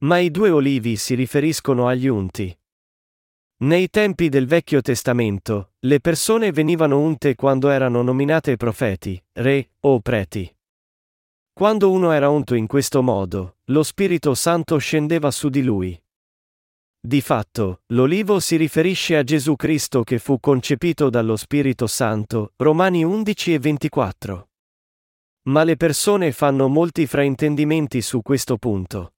Ma 0.00 0.18
i 0.18 0.30
due 0.30 0.50
olivi 0.50 0.96
si 0.96 1.14
riferiscono 1.14 1.88
agli 1.88 2.08
unti. 2.08 2.54
Nei 3.60 3.88
tempi 3.88 4.28
del 4.28 4.46
Vecchio 4.46 4.82
Testamento, 4.82 5.72
le 5.78 6.00
persone 6.00 6.52
venivano 6.52 7.00
unte 7.00 7.34
quando 7.34 7.70
erano 7.70 8.02
nominate 8.02 8.58
profeti, 8.58 9.18
re 9.32 9.70
o 9.80 10.00
preti. 10.00 10.54
Quando 11.54 11.90
uno 11.90 12.12
era 12.12 12.30
unto 12.30 12.54
in 12.54 12.66
questo 12.66 13.02
modo, 13.02 13.58
lo 13.64 13.82
Spirito 13.82 14.34
Santo 14.34 14.78
scendeva 14.78 15.30
su 15.30 15.50
di 15.50 15.62
lui. 15.62 16.02
Di 16.98 17.20
fatto, 17.20 17.82
l'olivo 17.88 18.40
si 18.40 18.56
riferisce 18.56 19.16
a 19.16 19.22
Gesù 19.22 19.54
Cristo 19.56 20.02
che 20.02 20.18
fu 20.18 20.40
concepito 20.40 21.10
dallo 21.10 21.36
Spirito 21.36 21.86
Santo, 21.86 22.52
Romani 22.56 23.04
11 23.04 23.54
e 23.54 23.58
24. 23.58 24.48
Ma 25.42 25.64
le 25.64 25.76
persone 25.76 26.32
fanno 26.32 26.68
molti 26.68 27.06
fraintendimenti 27.06 28.00
su 28.00 28.22
questo 28.22 28.56
punto. 28.56 29.14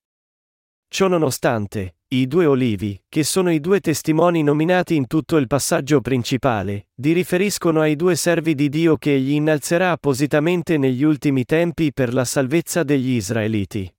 Ciononostante, 0.88 1.98
i 2.21 2.26
due 2.26 2.47
olivi, 2.47 3.00
che 3.09 3.25
sono 3.25 3.50
i 3.50 3.61
due 3.61 3.80
testimoni 3.80 4.42
nominati 4.42 4.94
in 4.94 5.06
tutto 5.06 5.37
il 5.37 5.47
passaggio 5.47 6.00
principale, 6.00 6.88
di 6.94 7.12
riferiscono 7.12 7.80
ai 7.80 7.97
due 7.97 8.16
servi 8.16 8.54
di 8.54 8.68
Dio 8.68 8.97
che 8.97 9.14
egli 9.14 9.33
innalzerà 9.33 9.90
appositamente 9.90 10.76
negli 10.76 11.02
ultimi 11.02 11.44
tempi 11.44 11.92
per 11.92 12.12
la 12.12 12.25
salvezza 12.25 12.83
degli 12.83 13.11
israeliti. 13.11 13.92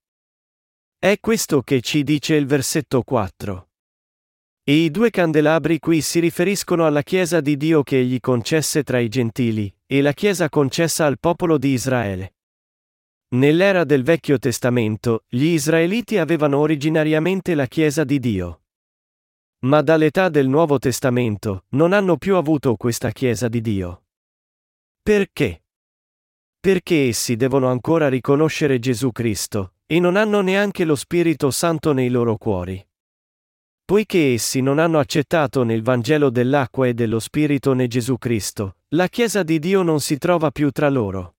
È 0.97 1.17
questo 1.19 1.61
che 1.61 1.81
ci 1.81 2.03
dice 2.03 2.35
il 2.35 2.45
versetto 2.45 3.01
4. 3.01 3.69
E 4.63 4.73
i 4.73 4.91
due 4.91 5.09
candelabri 5.09 5.79
qui 5.79 6.01
si 6.01 6.19
riferiscono 6.19 6.85
alla 6.85 7.03
Chiesa 7.03 7.41
di 7.41 7.57
Dio 7.57 7.83
che 7.83 7.99
egli 7.99 8.19
concesse 8.19 8.83
tra 8.83 8.99
i 8.99 9.07
gentili, 9.07 9.71
e 9.85 10.01
la 10.01 10.13
Chiesa 10.13 10.49
concessa 10.49 11.05
al 11.05 11.19
popolo 11.19 11.57
di 11.57 11.69
Israele. 11.69 12.34
Nell'era 13.29 13.83
del 13.83 14.03
Vecchio 14.03 14.37
Testamento, 14.37 15.23
gli 15.27 15.45
israeliti 15.45 16.17
avevano 16.17 16.59
originariamente 16.59 17.55
la 17.55 17.65
Chiesa 17.65 18.03
di 18.03 18.19
Dio. 18.19 18.61
Ma 19.65 19.81
dall'età 19.81 20.29
del 20.29 20.47
Nuovo 20.47 20.77
Testamento, 20.77 21.65
non 21.69 21.91
hanno 21.91 22.17
più 22.17 22.35
avuto 22.35 22.75
questa 22.75 23.09
Chiesa 23.09 23.47
di 23.47 23.61
Dio. 23.61 24.03
Perché? 25.01 25.63
Perché 26.59 27.07
essi 27.07 27.35
devono 27.35 27.67
ancora 27.67 28.09
riconoscere 28.09 28.77
Gesù 28.77 29.11
Cristo, 29.11 29.73
e 29.87 29.99
non 29.99 30.15
hanno 30.15 30.41
neanche 30.41 30.85
lo 30.85 30.95
Spirito 30.95 31.49
Santo 31.49 31.93
nei 31.93 32.09
loro 32.09 32.37
cuori. 32.37 32.85
Poiché 33.83 34.33
essi 34.33 34.61
non 34.61 34.79
hanno 34.79 34.99
accettato 34.99 35.63
nel 35.63 35.83
Vangelo 35.83 36.29
dell'acqua 36.29 36.87
e 36.87 36.93
dello 36.93 37.19
Spirito 37.19 37.73
né 37.73 37.87
Gesù 37.87 38.17
Cristo, 38.17 38.77
la 38.89 39.07
Chiesa 39.07 39.43
di 39.43 39.59
Dio 39.59 39.81
non 39.81 39.99
si 39.99 40.17
trova 40.17 40.51
più 40.51 40.69
tra 40.71 40.89
loro. 40.89 41.34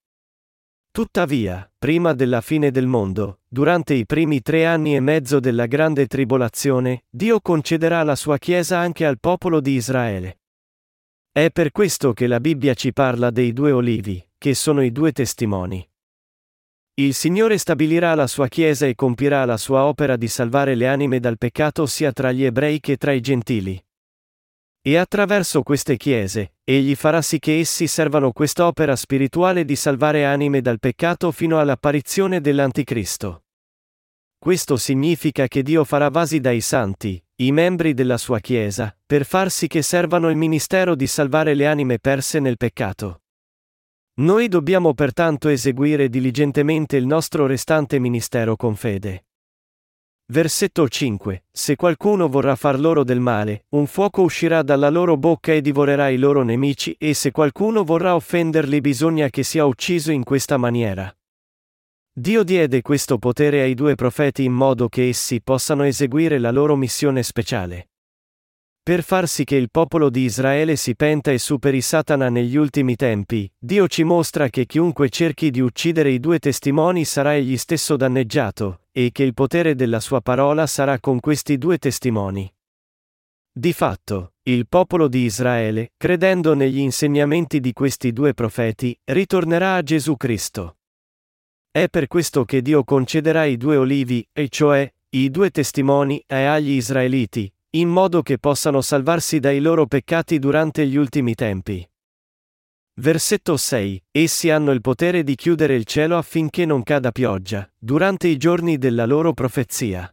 Tuttavia, 0.96 1.70
prima 1.76 2.14
della 2.14 2.40
fine 2.40 2.70
del 2.70 2.86
mondo, 2.86 3.40
durante 3.46 3.92
i 3.92 4.06
primi 4.06 4.40
tre 4.40 4.64
anni 4.64 4.96
e 4.96 5.00
mezzo 5.00 5.40
della 5.40 5.66
grande 5.66 6.06
tribolazione, 6.06 7.04
Dio 7.10 7.42
concederà 7.42 8.02
la 8.02 8.16
sua 8.16 8.38
Chiesa 8.38 8.78
anche 8.78 9.04
al 9.04 9.20
popolo 9.20 9.60
di 9.60 9.72
Israele. 9.72 10.38
È 11.30 11.50
per 11.50 11.70
questo 11.70 12.14
che 12.14 12.26
la 12.26 12.40
Bibbia 12.40 12.72
ci 12.72 12.94
parla 12.94 13.28
dei 13.28 13.52
due 13.52 13.72
olivi, 13.72 14.26
che 14.38 14.54
sono 14.54 14.80
i 14.80 14.90
due 14.90 15.12
testimoni. 15.12 15.86
Il 16.94 17.12
Signore 17.12 17.58
stabilirà 17.58 18.14
la 18.14 18.26
sua 18.26 18.48
Chiesa 18.48 18.86
e 18.86 18.94
compirà 18.94 19.44
la 19.44 19.58
sua 19.58 19.84
opera 19.84 20.16
di 20.16 20.28
salvare 20.28 20.74
le 20.74 20.88
anime 20.88 21.20
dal 21.20 21.36
peccato 21.36 21.84
sia 21.84 22.10
tra 22.10 22.32
gli 22.32 22.42
ebrei 22.42 22.80
che 22.80 22.96
tra 22.96 23.12
i 23.12 23.20
gentili. 23.20 23.85
E 24.86 24.96
attraverso 24.96 25.64
queste 25.64 25.96
chiese, 25.96 26.52
egli 26.62 26.94
farà 26.94 27.20
sì 27.20 27.40
che 27.40 27.58
essi 27.58 27.88
servano 27.88 28.30
quest'opera 28.30 28.94
spirituale 28.94 29.64
di 29.64 29.74
salvare 29.74 30.24
anime 30.24 30.60
dal 30.60 30.78
peccato 30.78 31.32
fino 31.32 31.58
all'apparizione 31.58 32.40
dell'Anticristo. 32.40 33.46
Questo 34.38 34.76
significa 34.76 35.48
che 35.48 35.64
Dio 35.64 35.82
farà 35.82 36.08
vasi 36.08 36.38
dai 36.38 36.60
santi, 36.60 37.20
i 37.38 37.50
membri 37.50 37.94
della 37.94 38.16
sua 38.16 38.38
Chiesa, 38.38 38.96
per 39.04 39.24
far 39.26 39.50
sì 39.50 39.66
che 39.66 39.82
servano 39.82 40.30
il 40.30 40.36
ministero 40.36 40.94
di 40.94 41.08
salvare 41.08 41.54
le 41.54 41.66
anime 41.66 41.98
perse 41.98 42.38
nel 42.38 42.56
peccato. 42.56 43.22
Noi 44.20 44.46
dobbiamo 44.46 44.94
pertanto 44.94 45.48
eseguire 45.48 46.08
diligentemente 46.08 46.96
il 46.96 47.06
nostro 47.06 47.46
restante 47.46 47.98
ministero 47.98 48.54
con 48.54 48.76
fede. 48.76 49.25
Versetto 50.28 50.88
5. 50.88 51.44
Se 51.52 51.76
qualcuno 51.76 52.26
vorrà 52.26 52.56
far 52.56 52.80
loro 52.80 53.04
del 53.04 53.20
male, 53.20 53.66
un 53.70 53.86
fuoco 53.86 54.22
uscirà 54.22 54.62
dalla 54.62 54.90
loro 54.90 55.16
bocca 55.16 55.52
e 55.52 55.60
divorerà 55.60 56.08
i 56.08 56.16
loro 56.16 56.42
nemici, 56.42 56.96
e 56.98 57.14
se 57.14 57.30
qualcuno 57.30 57.84
vorrà 57.84 58.16
offenderli 58.16 58.80
bisogna 58.80 59.28
che 59.30 59.44
sia 59.44 59.64
ucciso 59.64 60.10
in 60.10 60.24
questa 60.24 60.56
maniera. 60.56 61.16
Dio 62.12 62.42
diede 62.42 62.82
questo 62.82 63.18
potere 63.18 63.62
ai 63.62 63.74
due 63.74 63.94
profeti 63.94 64.42
in 64.42 64.52
modo 64.52 64.88
che 64.88 65.08
essi 65.08 65.40
possano 65.40 65.84
eseguire 65.84 66.40
la 66.40 66.50
loro 66.50 66.74
missione 66.74 67.22
speciale. 67.22 67.90
Per 68.86 69.02
far 69.02 69.26
sì 69.26 69.42
che 69.42 69.56
il 69.56 69.68
popolo 69.68 70.10
di 70.10 70.20
Israele 70.20 70.76
si 70.76 70.94
penta 70.94 71.32
e 71.32 71.38
superi 71.38 71.80
Satana 71.80 72.28
negli 72.28 72.54
ultimi 72.54 72.94
tempi, 72.94 73.50
Dio 73.58 73.88
ci 73.88 74.04
mostra 74.04 74.48
che 74.48 74.64
chiunque 74.64 75.08
cerchi 75.08 75.50
di 75.50 75.58
uccidere 75.58 76.12
i 76.12 76.20
due 76.20 76.38
testimoni 76.38 77.04
sarà 77.04 77.34
egli 77.34 77.56
stesso 77.56 77.96
danneggiato, 77.96 78.82
e 78.92 79.10
che 79.10 79.24
il 79.24 79.34
potere 79.34 79.74
della 79.74 79.98
sua 79.98 80.20
parola 80.20 80.68
sarà 80.68 81.00
con 81.00 81.18
questi 81.18 81.58
due 81.58 81.78
testimoni. 81.78 82.48
Di 83.50 83.72
fatto, 83.72 84.34
il 84.42 84.68
popolo 84.68 85.08
di 85.08 85.22
Israele, 85.22 85.94
credendo 85.96 86.54
negli 86.54 86.78
insegnamenti 86.78 87.58
di 87.58 87.72
questi 87.72 88.12
due 88.12 88.34
profeti, 88.34 88.96
ritornerà 89.02 89.74
a 89.74 89.82
Gesù 89.82 90.16
Cristo. 90.16 90.76
È 91.72 91.88
per 91.88 92.06
questo 92.06 92.44
che 92.44 92.62
Dio 92.62 92.84
concederà 92.84 93.46
i 93.46 93.56
due 93.56 93.78
olivi, 93.78 94.24
e 94.32 94.48
cioè, 94.48 94.88
i 95.08 95.28
due 95.28 95.50
testimoni, 95.50 96.22
agli 96.28 96.70
israeliti, 96.70 97.52
in 97.78 97.88
modo 97.88 98.22
che 98.22 98.38
possano 98.38 98.80
salvarsi 98.80 99.38
dai 99.38 99.60
loro 99.60 99.86
peccati 99.86 100.38
durante 100.38 100.86
gli 100.86 100.96
ultimi 100.96 101.34
tempi. 101.34 101.86
Versetto 102.98 103.58
6. 103.58 104.02
Essi 104.10 104.48
hanno 104.48 104.70
il 104.70 104.80
potere 104.80 105.22
di 105.22 105.34
chiudere 105.34 105.74
il 105.74 105.84
cielo 105.84 106.16
affinché 106.16 106.64
non 106.64 106.82
cada 106.82 107.12
pioggia, 107.12 107.70
durante 107.76 108.28
i 108.28 108.38
giorni 108.38 108.78
della 108.78 109.04
loro 109.04 109.34
profezia. 109.34 110.10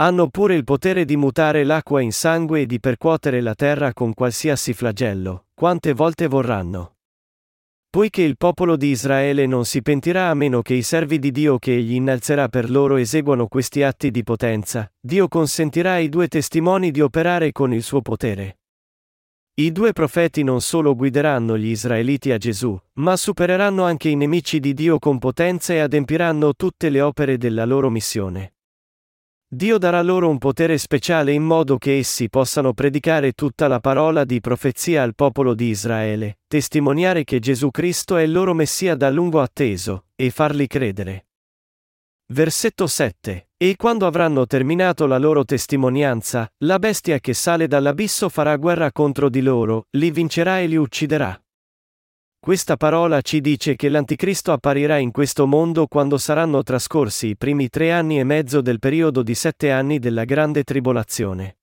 Hanno 0.00 0.28
pure 0.28 0.56
il 0.56 0.64
potere 0.64 1.04
di 1.04 1.16
mutare 1.16 1.62
l'acqua 1.62 2.00
in 2.00 2.12
sangue 2.12 2.62
e 2.62 2.66
di 2.66 2.80
percuotere 2.80 3.40
la 3.40 3.54
terra 3.54 3.92
con 3.92 4.12
qualsiasi 4.12 4.72
flagello, 4.72 5.46
quante 5.54 5.92
volte 5.92 6.26
vorranno. 6.26 6.97
Poiché 7.90 8.20
il 8.20 8.36
popolo 8.36 8.76
di 8.76 8.88
Israele 8.88 9.46
non 9.46 9.64
si 9.64 9.80
pentirà 9.80 10.28
a 10.28 10.34
meno 10.34 10.60
che 10.60 10.74
i 10.74 10.82
servi 10.82 11.18
di 11.18 11.30
Dio 11.30 11.58
che 11.58 11.74
egli 11.74 11.94
innalzerà 11.94 12.48
per 12.48 12.68
loro 12.70 12.96
eseguano 12.96 13.46
questi 13.48 13.82
atti 13.82 14.10
di 14.10 14.22
potenza, 14.22 14.92
Dio 15.00 15.26
consentirà 15.26 15.92
ai 15.92 16.10
due 16.10 16.28
testimoni 16.28 16.90
di 16.90 17.00
operare 17.00 17.50
con 17.50 17.72
il 17.72 17.82
suo 17.82 18.02
potere. 18.02 18.58
I 19.54 19.72
due 19.72 19.94
profeti 19.94 20.42
non 20.42 20.60
solo 20.60 20.94
guideranno 20.94 21.56
gli 21.56 21.68
israeliti 21.68 22.30
a 22.30 22.36
Gesù, 22.36 22.78
ma 22.96 23.16
supereranno 23.16 23.84
anche 23.84 24.10
i 24.10 24.16
nemici 24.16 24.60
di 24.60 24.74
Dio 24.74 24.98
con 24.98 25.18
potenza 25.18 25.72
e 25.72 25.78
adempiranno 25.78 26.54
tutte 26.54 26.90
le 26.90 27.00
opere 27.00 27.38
della 27.38 27.64
loro 27.64 27.88
missione. 27.88 28.57
Dio 29.50 29.78
darà 29.78 30.02
loro 30.02 30.28
un 30.28 30.36
potere 30.36 30.76
speciale 30.76 31.32
in 31.32 31.42
modo 31.42 31.78
che 31.78 31.96
essi 31.96 32.28
possano 32.28 32.74
predicare 32.74 33.32
tutta 33.32 33.66
la 33.66 33.80
parola 33.80 34.24
di 34.24 34.40
profezia 34.40 35.02
al 35.02 35.14
popolo 35.14 35.54
di 35.54 35.68
Israele, 35.68 36.40
testimoniare 36.46 37.24
che 37.24 37.38
Gesù 37.38 37.70
Cristo 37.70 38.16
è 38.18 38.22
il 38.24 38.32
loro 38.32 38.52
Messia 38.52 38.94
da 38.94 39.08
lungo 39.08 39.40
atteso, 39.40 40.04
e 40.16 40.28
farli 40.28 40.66
credere. 40.66 41.28
Versetto 42.26 42.86
7. 42.86 43.48
E 43.56 43.76
quando 43.76 44.06
avranno 44.06 44.46
terminato 44.46 45.06
la 45.06 45.16
loro 45.16 45.46
testimonianza, 45.46 46.46
la 46.64 46.78
bestia 46.78 47.18
che 47.18 47.32
sale 47.32 47.66
dall'abisso 47.66 48.28
farà 48.28 48.54
guerra 48.56 48.92
contro 48.92 49.30
di 49.30 49.40
loro, 49.40 49.86
li 49.92 50.10
vincerà 50.10 50.60
e 50.60 50.66
li 50.66 50.76
ucciderà. 50.76 51.42
Questa 52.48 52.78
parola 52.78 53.20
ci 53.20 53.42
dice 53.42 53.76
che 53.76 53.90
l'Anticristo 53.90 54.52
apparirà 54.52 54.96
in 54.96 55.10
questo 55.10 55.46
mondo 55.46 55.86
quando 55.86 56.16
saranno 56.16 56.62
trascorsi 56.62 57.26
i 57.26 57.36
primi 57.36 57.68
tre 57.68 57.92
anni 57.92 58.18
e 58.18 58.24
mezzo 58.24 58.62
del 58.62 58.78
periodo 58.78 59.22
di 59.22 59.34
sette 59.34 59.70
anni 59.70 59.98
della 59.98 60.24
grande 60.24 60.62
tribolazione. 60.62 61.58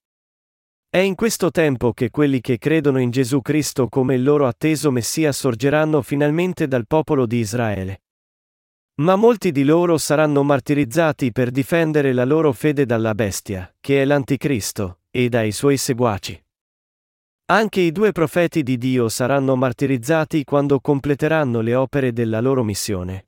È 0.88 1.00
in 1.00 1.16
questo 1.16 1.50
tempo 1.50 1.92
che 1.92 2.12
quelli 2.12 2.40
che 2.40 2.60
credono 2.60 3.00
in 3.00 3.10
Gesù 3.10 3.42
Cristo 3.42 3.88
come 3.88 4.14
il 4.14 4.22
loro 4.22 4.46
atteso 4.46 4.92
Messia 4.92 5.32
sorgeranno 5.32 6.04
finalmente 6.04 6.68
dal 6.68 6.86
popolo 6.86 7.26
di 7.26 7.38
Israele. 7.40 8.04
Ma 9.02 9.16
molti 9.16 9.52
di 9.52 9.64
loro 9.64 9.98
saranno 9.98 10.44
martirizzati 10.44 11.32
per 11.32 11.50
difendere 11.50 12.14
la 12.14 12.26
loro 12.26 12.54
fede 12.54 12.86
dalla 12.86 13.16
bestia, 13.16 13.74
che 13.82 14.04
è 14.04 14.06
l'Anticristo, 14.06 15.00
e 15.10 15.30
dai 15.30 15.52
suoi 15.52 15.78
seguaci. 15.78 16.45
Anche 17.48 17.80
i 17.80 17.92
due 17.92 18.12
profeti 18.12 18.64
di 18.64 18.76
Dio 18.76 19.08
saranno 19.08 19.56
martirizzati 19.56 20.44
quando 20.44 20.80
completeranno 20.80 21.62
le 21.62 21.76
opere 21.76 22.12
della 22.12 22.42
loro 22.42 22.64
missione. 22.64 23.28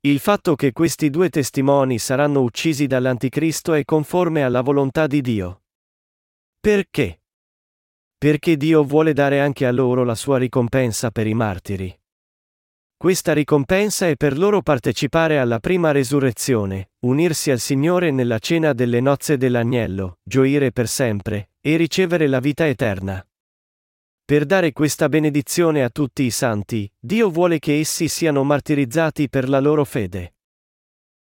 Il 0.00 0.18
fatto 0.18 0.54
che 0.54 0.72
questi 0.72 1.08
due 1.08 1.30
testimoni 1.30 1.98
saranno 1.98 2.42
uccisi 2.42 2.86
dall'Anticristo 2.86 3.72
è 3.72 3.86
conforme 3.86 4.44
alla 4.44 4.60
volontà 4.60 5.06
di 5.06 5.22
Dio. 5.22 5.62
Perché? 6.60 7.22
Perché 8.18 8.58
Dio 8.58 8.84
vuole 8.84 9.14
dare 9.14 9.40
anche 9.40 9.64
a 9.64 9.72
loro 9.72 10.04
la 10.04 10.14
sua 10.14 10.36
ricompensa 10.36 11.10
per 11.10 11.26
i 11.26 11.34
martiri. 11.34 11.98
Questa 12.98 13.34
ricompensa 13.34 14.08
è 14.08 14.16
per 14.16 14.38
loro 14.38 14.62
partecipare 14.62 15.38
alla 15.38 15.58
prima 15.60 15.92
resurrezione, 15.92 16.92
unirsi 17.00 17.50
al 17.50 17.58
Signore 17.60 18.10
nella 18.10 18.38
cena 18.38 18.72
delle 18.72 19.00
nozze 19.00 19.36
dell'agnello, 19.36 20.20
gioire 20.22 20.72
per 20.72 20.88
sempre, 20.88 21.50
e 21.60 21.76
ricevere 21.76 22.26
la 22.26 22.40
vita 22.40 22.66
eterna. 22.66 23.22
Per 24.24 24.46
dare 24.46 24.72
questa 24.72 25.10
benedizione 25.10 25.84
a 25.84 25.90
tutti 25.90 26.22
i 26.22 26.30
santi, 26.30 26.90
Dio 26.98 27.28
vuole 27.28 27.58
che 27.58 27.78
essi 27.78 28.08
siano 28.08 28.42
martirizzati 28.44 29.28
per 29.28 29.50
la 29.50 29.60
loro 29.60 29.84
fede. 29.84 30.36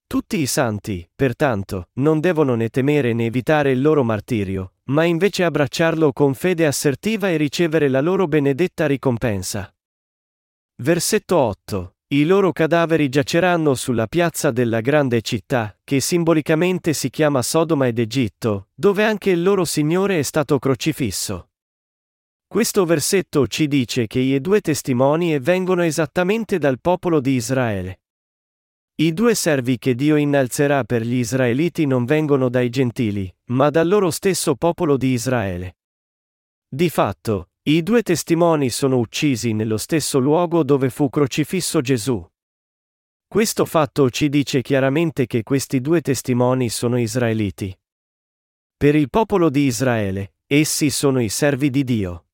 Tutti 0.06 0.40
i 0.40 0.46
santi, 0.46 1.10
pertanto, 1.16 1.90
non 1.94 2.20
devono 2.20 2.54
né 2.54 2.70
temere 2.70 3.14
né 3.14 3.26
evitare 3.26 3.72
il 3.72 3.82
loro 3.82 4.04
martirio, 4.04 4.74
ma 4.86 5.06
invece 5.06 5.44
abbracciarlo 5.44 6.14
con 6.14 6.36
fede 6.36 6.68
assertiva 6.68 7.32
e 7.32 7.38
ricevere 7.38 7.88
la 7.88 8.00
loro 8.00 8.28
benedetta 8.28 8.86
ricompensa. 8.86 9.73
Versetto 10.76 11.38
8. 11.38 11.98
I 12.08 12.26
loro 12.26 12.52
cadaveri 12.52 13.08
giaceranno 13.08 13.76
sulla 13.76 14.08
piazza 14.08 14.50
della 14.50 14.82
grande 14.82 15.22
città, 15.22 15.78
che 15.84 16.00
simbolicamente 16.00 16.94
si 16.94 17.12
chiama 17.12 17.44
Sodoma 17.44 17.86
ed 17.86 18.00
Egitto, 18.00 18.70
dove 18.74 19.04
anche 19.04 19.30
il 19.30 19.44
loro 19.44 19.66
Signore 19.66 20.18
è 20.18 20.24
stato 20.24 20.58
crocifisso. 20.58 21.52
Questo 22.48 22.86
versetto 22.86 23.46
ci 23.46 23.68
dice 23.68 24.08
che 24.08 24.18
i 24.18 24.42
due 24.42 24.62
testimoni 24.62 25.38
vengono 25.38 25.84
esattamente 25.84 26.58
dal 26.58 26.80
popolo 26.82 27.20
di 27.20 27.34
Israele. 27.34 28.02
I 28.96 29.14
due 29.14 29.36
servi 29.36 29.78
che 29.78 29.94
Dio 29.94 30.16
innalzerà 30.16 30.84
per 30.86 31.04
gli 31.04 31.16
israeliti 31.16 31.86
non 31.86 32.06
vengono 32.06 32.50
dai 32.50 32.70
gentili, 32.70 33.32
ma 33.52 33.70
dal 33.70 33.88
loro 33.88 34.10
stesso 34.10 34.56
popolo 34.56 34.98
di 34.98 35.14
Israele. 35.14 35.78
Di 36.68 36.90
fatto, 36.90 37.50
i 37.66 37.82
due 37.82 38.02
testimoni 38.02 38.70
sono 38.70 38.98
uccisi 38.98 39.54
nello 39.54 39.78
stesso 39.78 40.20
luogo 40.20 40.64
dove 40.64 40.90
fu 40.90 41.08
crocifisso 41.08 41.80
Gesù. 41.80 42.22
Questo 43.26 43.64
fatto 43.64 44.10
ci 44.10 44.28
dice 44.28 44.62
chiaramente 44.62 45.28
che 45.28 45.44
questi 45.44 45.80
due 45.80 46.02
testimoni 46.02 46.68
sono 46.68 47.00
israeliti. 47.00 47.74
Per 48.76 48.96
il 48.96 49.10
popolo 49.10 49.50
di 49.50 49.62
Israele, 49.62 50.34
essi 50.46 50.90
sono 50.90 51.22
i 51.22 51.30
servi 51.30 51.70
di 51.70 51.86
Dio. 51.86 52.26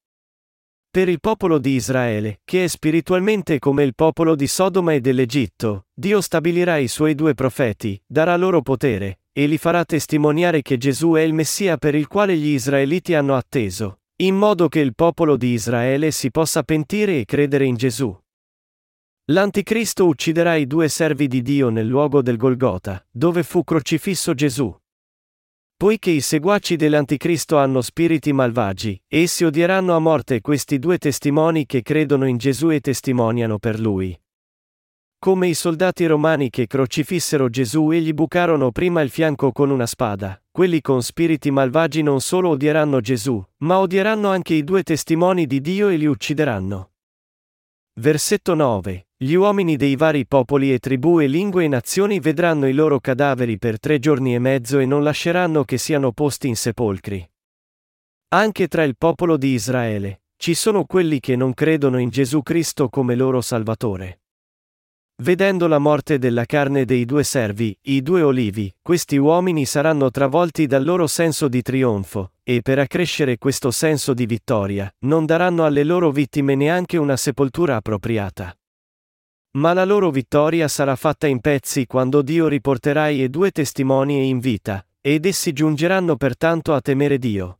Per 0.90 1.08
il 1.08 1.20
popolo 1.20 1.60
di 1.60 1.74
Israele, 1.76 2.42
che 2.44 2.64
è 2.64 2.68
spiritualmente 2.68 3.60
come 3.60 3.84
il 3.84 3.94
popolo 3.94 4.34
di 4.34 4.48
Sodoma 4.48 4.94
e 4.94 5.00
dell'Egitto, 5.00 5.86
Dio 5.94 6.22
stabilirà 6.22 6.78
i 6.78 6.88
suoi 6.88 7.14
due 7.14 7.36
profeti, 7.36 8.02
darà 8.08 8.36
loro 8.36 8.64
potere, 8.64 9.20
e 9.32 9.46
li 9.46 9.60
farà 9.60 9.86
testimoniare 9.86 10.64
che 10.64 10.78
Gesù 10.78 11.12
è 11.12 11.22
il 11.22 11.34
Messia 11.34 11.78
per 11.78 11.94
il 11.94 12.08
quale 12.08 12.36
gli 12.36 12.48
israeliti 12.48 13.14
hanno 13.14 13.36
atteso, 13.36 13.99
in 14.22 14.36
modo 14.36 14.68
che 14.68 14.82
il 14.82 14.96
popolo 14.96 15.38
di 15.38 15.54
Israele 15.54 16.12
si 16.12 16.30
possa 16.30 16.64
pentire 16.64 17.20
e 17.20 17.26
credere 17.26 17.64
in 17.64 17.76
Gesù. 17.76 18.14
L'Anticristo 19.32 20.08
ucciderà 20.08 20.56
i 20.56 20.68
due 20.68 20.90
servi 20.90 21.28
di 21.28 21.42
Dio 21.42 21.70
nel 21.70 21.88
luogo 21.88 22.22
del 22.22 22.36
Golgota, 22.36 23.06
dove 23.10 23.44
fu 23.44 23.64
crocifisso 23.64 24.34
Gesù. 24.34 24.76
Poiché 25.78 26.10
i 26.10 26.20
seguaci 26.20 26.76
dell'Anticristo 26.76 27.58
hanno 27.58 27.80
spiriti 27.80 28.34
malvagi, 28.34 29.02
essi 29.08 29.46
odieranno 29.46 29.96
a 29.96 30.00
morte 30.00 30.42
questi 30.42 30.80
due 30.80 30.98
testimoni 30.98 31.66
che 31.66 31.82
credono 31.82 32.28
in 32.28 32.36
Gesù 32.36 32.72
e 32.72 32.82
testimoniano 32.82 33.58
per 33.58 33.80
lui. 33.80 34.20
Come 35.22 35.50
i 35.50 35.54
soldati 35.54 36.06
romani 36.06 36.50
che 36.50 36.66
crocifissero 36.66 37.50
Gesù 37.50 37.92
e 37.92 38.00
gli 38.00 38.14
bucarono 38.14 38.72
prima 38.72 39.02
il 39.02 39.10
fianco 39.10 39.52
con 39.52 39.70
una 39.70 39.86
spada, 39.86 40.42
quelli 40.50 40.80
con 40.80 41.04
spiriti 41.04 41.52
malvagi 41.52 42.02
non 42.02 42.22
solo 42.22 42.48
odieranno 42.52 43.02
Gesù, 43.02 43.44
ma 43.58 43.80
odieranno 43.80 44.30
anche 44.30 44.54
i 44.54 44.64
due 44.64 44.82
testimoni 44.82 45.46
di 45.46 45.60
Dio 45.60 45.90
e 45.90 45.98
li 45.98 46.06
uccideranno. 46.06 46.92
Versetto 48.00 48.54
9. 48.54 49.08
Gli 49.18 49.34
uomini 49.34 49.76
dei 49.76 49.98
vari 49.98 50.26
popoli 50.26 50.72
e 50.74 50.80
tribù 50.80 51.20
e 51.20 51.28
lingue 51.28 51.66
e 51.66 51.68
nazioni 51.68 52.22
vedranno 52.22 52.66
i 52.66 52.74
loro 52.74 53.02
cadaveri 53.02 53.58
per 53.58 53.78
tre 53.78 54.00
giorni 54.00 54.36
e 54.36 54.40
mezzo 54.40 54.80
e 54.80 54.86
non 54.86 55.04
lasceranno 55.04 55.66
che 55.66 55.78
siano 55.78 56.14
posti 56.14 56.48
in 56.48 56.56
sepolcri. 56.56 57.30
Anche 58.30 58.70
tra 58.70 58.84
il 58.84 58.96
popolo 58.96 59.36
di 59.36 59.50
Israele, 59.50 60.22
ci 60.38 60.54
sono 60.54 60.86
quelli 60.86 61.20
che 61.20 61.36
non 61.36 61.54
credono 61.54 61.98
in 61.98 62.08
Gesù 62.08 62.42
Cristo 62.42 62.88
come 62.88 63.16
loro 63.16 63.42
Salvatore. 63.42 64.22
Vedendo 65.22 65.68
la 65.68 65.80
morte 65.80 66.18
della 66.18 66.46
carne 66.46 66.86
dei 66.86 67.04
due 67.04 67.24
servi, 67.24 67.78
i 67.84 68.02
due 68.02 68.22
olivi, 68.22 68.74
questi 68.82 69.18
uomini 69.18 69.66
saranno 69.66 70.10
travolti 70.10 70.66
dal 70.66 70.86
loro 70.86 71.08
senso 71.08 71.50
di 71.50 71.62
trionfo, 71.62 72.32
e 72.42 72.62
per 72.62 72.80
accrescere 72.80 73.38
questo 73.38 73.70
senso 73.70 74.14
di 74.14 74.26
vittoria, 74.26 74.90
non 75.00 75.26
daranno 75.26 75.66
alle 75.66 75.84
loro 75.84 76.10
vittime 76.12 76.56
neanche 76.56 76.96
una 76.96 77.18
sepoltura 77.18 77.76
appropriata. 77.76 78.58
Ma 79.58 79.74
la 79.74 79.84
loro 79.84 80.10
vittoria 80.10 80.70
sarà 80.70 80.96
fatta 80.96 81.28
in 81.28 81.42
pezzi 81.42 81.86
quando 81.86 82.22
Dio 82.22 82.48
riporterà 82.48 83.10
i 83.10 83.30
due 83.30 83.52
testimoni 83.52 84.30
in 84.30 84.40
vita, 84.40 84.86
ed 85.02 85.26
essi 85.26 85.52
giungeranno 85.52 86.16
pertanto 86.16 86.74
a 86.74 86.80
temere 86.80 87.18
Dio. 87.18 87.60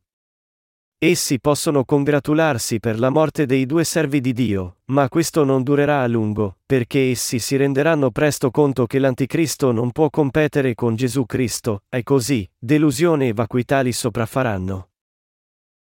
Essi 1.02 1.40
possono 1.40 1.86
congratularsi 1.86 2.78
per 2.78 2.98
la 2.98 3.08
morte 3.08 3.46
dei 3.46 3.64
due 3.64 3.84
servi 3.84 4.20
di 4.20 4.34
Dio, 4.34 4.80
ma 4.88 5.08
questo 5.08 5.44
non 5.44 5.62
durerà 5.62 6.02
a 6.02 6.06
lungo, 6.06 6.58
perché 6.66 7.08
essi 7.08 7.38
si 7.38 7.56
renderanno 7.56 8.10
presto 8.10 8.50
conto 8.50 8.84
che 8.84 8.98
l'Anticristo 8.98 9.72
non 9.72 9.92
può 9.92 10.10
competere 10.10 10.74
con 10.74 10.96
Gesù 10.96 11.24
Cristo, 11.24 11.84
e 11.88 12.02
così, 12.02 12.46
delusione 12.58 13.28
e 13.28 13.32
vacuità 13.32 13.80
li 13.80 13.92
sopraffaranno. 13.92 14.90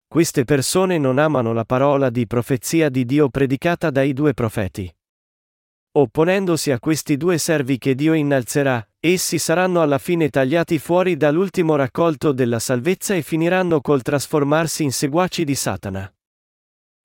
Queste 0.06 0.44
persone 0.44 0.98
non 0.98 1.16
amano 1.16 1.54
la 1.54 1.64
parola 1.64 2.10
di 2.10 2.26
profezia 2.26 2.90
di 2.90 3.06
Dio 3.06 3.30
predicata 3.30 3.88
dai 3.88 4.12
due 4.12 4.34
profeti. 4.34 4.94
Opponendosi 5.96 6.72
a 6.72 6.78
questi 6.78 7.16
due 7.16 7.38
servi 7.38 7.78
che 7.78 7.94
Dio 7.94 8.12
innalzerà, 8.12 8.86
essi 9.00 9.38
saranno 9.38 9.80
alla 9.80 9.96
fine 9.96 10.28
tagliati 10.28 10.78
fuori 10.78 11.16
dall'ultimo 11.16 11.74
raccolto 11.74 12.32
della 12.32 12.58
salvezza 12.58 13.14
e 13.14 13.22
finiranno 13.22 13.80
col 13.80 14.02
trasformarsi 14.02 14.82
in 14.82 14.92
seguaci 14.92 15.42
di 15.44 15.54
Satana. 15.54 16.14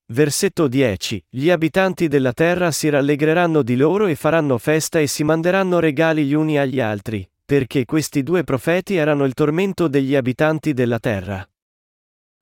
Versetto 0.08 0.68
10. 0.68 1.24
Gli 1.30 1.50
abitanti 1.50 2.10
della 2.10 2.34
terra 2.34 2.70
si 2.72 2.90
rallegreranno 2.90 3.62
di 3.62 3.78
loro 3.78 4.08
e 4.08 4.16
faranno 4.16 4.58
festa 4.58 5.00
e 5.00 5.08
si 5.08 5.24
manderanno 5.24 5.80
regali 5.80 6.26
gli 6.26 6.34
uni 6.34 6.60
agli 6.60 6.82
altri, 6.82 7.26
perché 7.46 7.86
questi 7.86 8.24
due 8.24 8.44
profeti 8.44 8.98
erano 8.98 9.24
il 9.24 9.34
tormento 9.34 9.88
degli 9.88 10.16
abitanti 10.16 10.74
della 10.74 11.00
terra. 11.00 11.50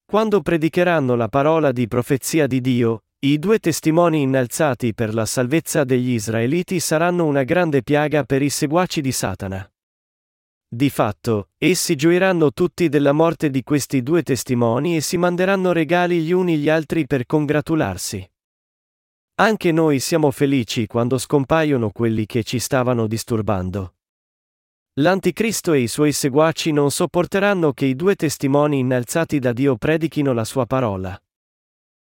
Quando 0.03 0.41
predicheranno 0.41 1.13
la 1.13 1.27
parola 1.27 1.71
di 1.71 1.87
profezia 1.87 2.47
di 2.47 2.59
Dio, 2.59 3.03
i 3.21 3.37
due 3.37 3.59
testimoni 3.59 4.21
innalzati 4.21 4.93
per 4.93 5.13
la 5.13 5.25
salvezza 5.25 5.83
degli 5.83 6.11
israeliti 6.11 6.79
saranno 6.79 7.25
una 7.25 7.43
grande 7.43 7.83
piaga 7.83 8.23
per 8.23 8.41
i 8.41 8.49
seguaci 8.49 9.01
di 9.01 9.11
Satana. 9.11 9.69
Di 10.65 10.89
fatto, 10.89 11.49
essi 11.57 11.97
gioiranno 11.97 12.53
tutti 12.53 12.87
della 12.87 13.11
morte 13.11 13.49
di 13.49 13.61
questi 13.61 14.03
due 14.03 14.23
testimoni 14.23 14.95
e 14.95 15.01
si 15.01 15.17
manderanno 15.17 15.73
regali 15.73 16.21
gli 16.21 16.31
uni 16.31 16.59
gli 16.59 16.69
altri 16.69 17.07
per 17.07 17.25
congratularsi. 17.25 18.25
Anche 19.35 19.71
noi 19.73 19.99
siamo 19.99 20.31
felici 20.31 20.87
quando 20.87 21.17
scompaiono 21.17 21.89
quelli 21.89 22.25
che 22.25 22.43
ci 22.43 22.57
stavano 22.59 23.05
disturbando. 23.05 23.95
L'Anticristo 24.93 25.73
e 25.73 25.79
i 25.79 25.87
suoi 25.89 26.13
seguaci 26.13 26.71
non 26.71 26.89
sopporteranno 26.89 27.73
che 27.73 27.85
i 27.85 27.97
due 27.97 28.15
testimoni 28.15 28.79
innalzati 28.79 29.39
da 29.39 29.51
Dio 29.51 29.75
predichino 29.75 30.31
la 30.31 30.45
sua 30.45 30.65
parola. 30.65 31.21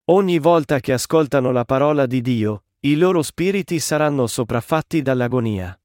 Ogni 0.08 0.38
volta 0.38 0.78
che 0.78 0.92
ascoltano 0.92 1.50
la 1.50 1.64
parola 1.64 2.06
di 2.06 2.20
Dio, 2.20 2.66
i 2.82 2.94
loro 2.94 3.22
spiriti 3.22 3.80
saranno 3.80 4.28
sopraffatti 4.28 5.02
dall'agonia. 5.02 5.76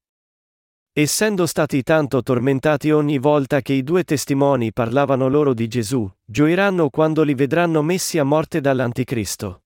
Essendo 0.92 1.44
stati 1.44 1.82
tanto 1.82 2.22
tormentati 2.22 2.92
ogni 2.92 3.18
volta 3.18 3.60
che 3.62 3.72
i 3.72 3.82
due 3.82 4.04
testimoni 4.04 4.72
parlavano 4.72 5.26
loro 5.26 5.54
di 5.54 5.66
Gesù, 5.66 6.08
gioiranno 6.24 6.88
quando 6.88 7.24
li 7.24 7.34
vedranno 7.34 7.82
messi 7.82 8.18
a 8.18 8.24
morte 8.24 8.60
dall'Anticristo. 8.60 9.62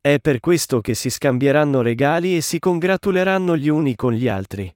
È 0.00 0.20
per 0.20 0.38
questo 0.38 0.80
che 0.80 0.94
si 0.94 1.10
scambieranno 1.10 1.82
regali 1.82 2.36
e 2.36 2.42
si 2.42 2.60
congratuleranno 2.60 3.56
gli 3.56 3.68
uni 3.68 3.96
con 3.96 4.12
gli 4.12 4.28
altri. 4.28 4.72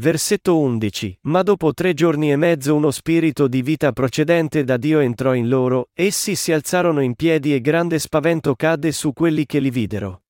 Versetto 0.00 0.58
11. 0.58 1.18
Ma 1.24 1.42
dopo 1.42 1.74
tre 1.74 1.92
giorni 1.92 2.32
e 2.32 2.36
mezzo 2.36 2.74
uno 2.74 2.90
spirito 2.90 3.46
di 3.48 3.60
vita 3.60 3.92
procedente 3.92 4.64
da 4.64 4.78
Dio 4.78 4.98
entrò 5.00 5.34
in 5.34 5.46
loro, 5.46 5.90
essi 5.92 6.36
si 6.36 6.52
alzarono 6.52 7.02
in 7.02 7.14
piedi 7.14 7.52
e 7.52 7.60
grande 7.60 7.98
spavento 7.98 8.54
cadde 8.54 8.92
su 8.92 9.12
quelli 9.12 9.44
che 9.44 9.58
li 9.58 9.68
videro. 9.68 10.22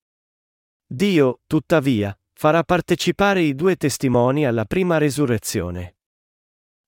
Dio, 0.84 1.42
tuttavia, 1.46 2.18
farà 2.32 2.64
partecipare 2.64 3.42
i 3.42 3.54
due 3.54 3.76
testimoni 3.76 4.44
alla 4.44 4.64
prima 4.64 4.98
resurrezione. 4.98 5.98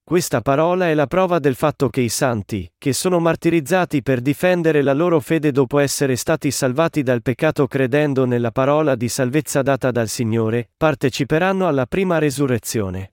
Questa 0.04 0.40
parola 0.40 0.88
è 0.88 0.94
la 0.94 1.06
prova 1.06 1.38
del 1.38 1.54
fatto 1.54 1.88
che 1.88 2.00
i 2.00 2.08
santi, 2.08 2.70
che 2.76 2.92
sono 2.92 3.20
martirizzati 3.20 4.02
per 4.02 4.20
difendere 4.20 4.82
la 4.82 4.92
loro 4.92 5.20
fede 5.20 5.52
dopo 5.52 5.78
essere 5.78 6.16
stati 6.16 6.50
salvati 6.50 7.02
dal 7.02 7.22
peccato 7.22 7.68
credendo 7.68 8.24
nella 8.24 8.50
parola 8.50 8.96
di 8.96 9.08
salvezza 9.08 9.62
data 9.62 9.92
dal 9.92 10.08
Signore, 10.08 10.70
parteciperanno 10.76 11.68
alla 11.68 11.86
prima 11.86 12.18
resurrezione. 12.18 13.12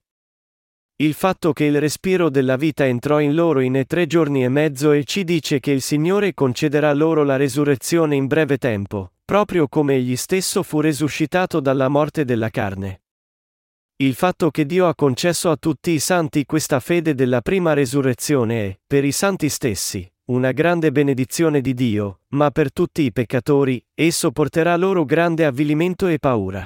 Il 0.95 1.13
fatto 1.13 1.53
che 1.53 1.63
il 1.63 1.79
respiro 1.79 2.29
della 2.29 2.57
vita 2.57 2.85
entrò 2.85 3.21
in 3.21 3.33
loro 3.33 3.61
in 3.61 3.83
tre 3.87 4.07
giorni 4.07 4.43
e 4.43 4.49
mezzo 4.49 4.91
e 4.91 5.05
ci 5.05 5.23
dice 5.23 5.59
che 5.59 5.71
il 5.71 5.81
Signore 5.81 6.33
concederà 6.33 6.91
loro 6.93 7.23
la 7.23 7.37
resurrezione 7.37 8.15
in 8.15 8.25
breve 8.25 8.57
tempo, 8.57 9.13
proprio 9.23 9.69
come 9.69 9.93
egli 9.93 10.17
stesso 10.17 10.63
fu 10.63 10.81
resuscitato 10.81 11.59
dalla 11.59 11.87
morte 11.87 12.25
della 12.25 12.49
carne. 12.49 13.03
Il 14.01 14.13
fatto 14.13 14.49
che 14.49 14.65
Dio 14.65 14.87
ha 14.87 14.95
concesso 14.95 15.51
a 15.51 15.57
tutti 15.57 15.91
i 15.91 15.99
santi 15.99 16.45
questa 16.45 16.79
fede 16.79 17.13
della 17.13 17.41
prima 17.41 17.73
resurrezione 17.73 18.67
è, 18.67 18.79
per 18.87 19.03
i 19.03 19.11
santi 19.11 19.49
stessi, 19.49 20.09
una 20.27 20.53
grande 20.53 20.93
benedizione 20.93 21.59
di 21.59 21.73
Dio, 21.73 22.21
ma 22.29 22.49
per 22.49 22.71
tutti 22.71 23.01
i 23.01 23.11
peccatori, 23.11 23.85
esso 23.93 24.31
porterà 24.31 24.77
loro 24.77 25.03
grande 25.03 25.43
avvilimento 25.43 26.07
e 26.07 26.17
paura. 26.17 26.65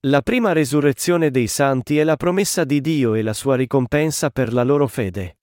La 0.00 0.20
prima 0.20 0.52
resurrezione 0.52 1.30
dei 1.30 1.46
santi 1.46 1.96
è 1.96 2.04
la 2.04 2.16
promessa 2.16 2.64
di 2.64 2.82
Dio 2.82 3.14
e 3.14 3.22
la 3.22 3.32
sua 3.32 3.56
ricompensa 3.56 4.28
per 4.28 4.52
la 4.52 4.64
loro 4.64 4.86
fede. 4.86 5.38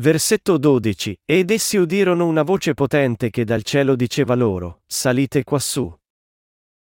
Versetto 0.00 0.56
12. 0.56 1.20
Ed 1.26 1.50
essi 1.50 1.76
udirono 1.76 2.26
una 2.26 2.42
voce 2.42 2.72
potente 2.72 3.28
che 3.28 3.44
dal 3.44 3.62
cielo 3.62 3.96
diceva 3.96 4.34
loro, 4.34 4.80
salite 4.86 5.44
quassù. 5.44 5.94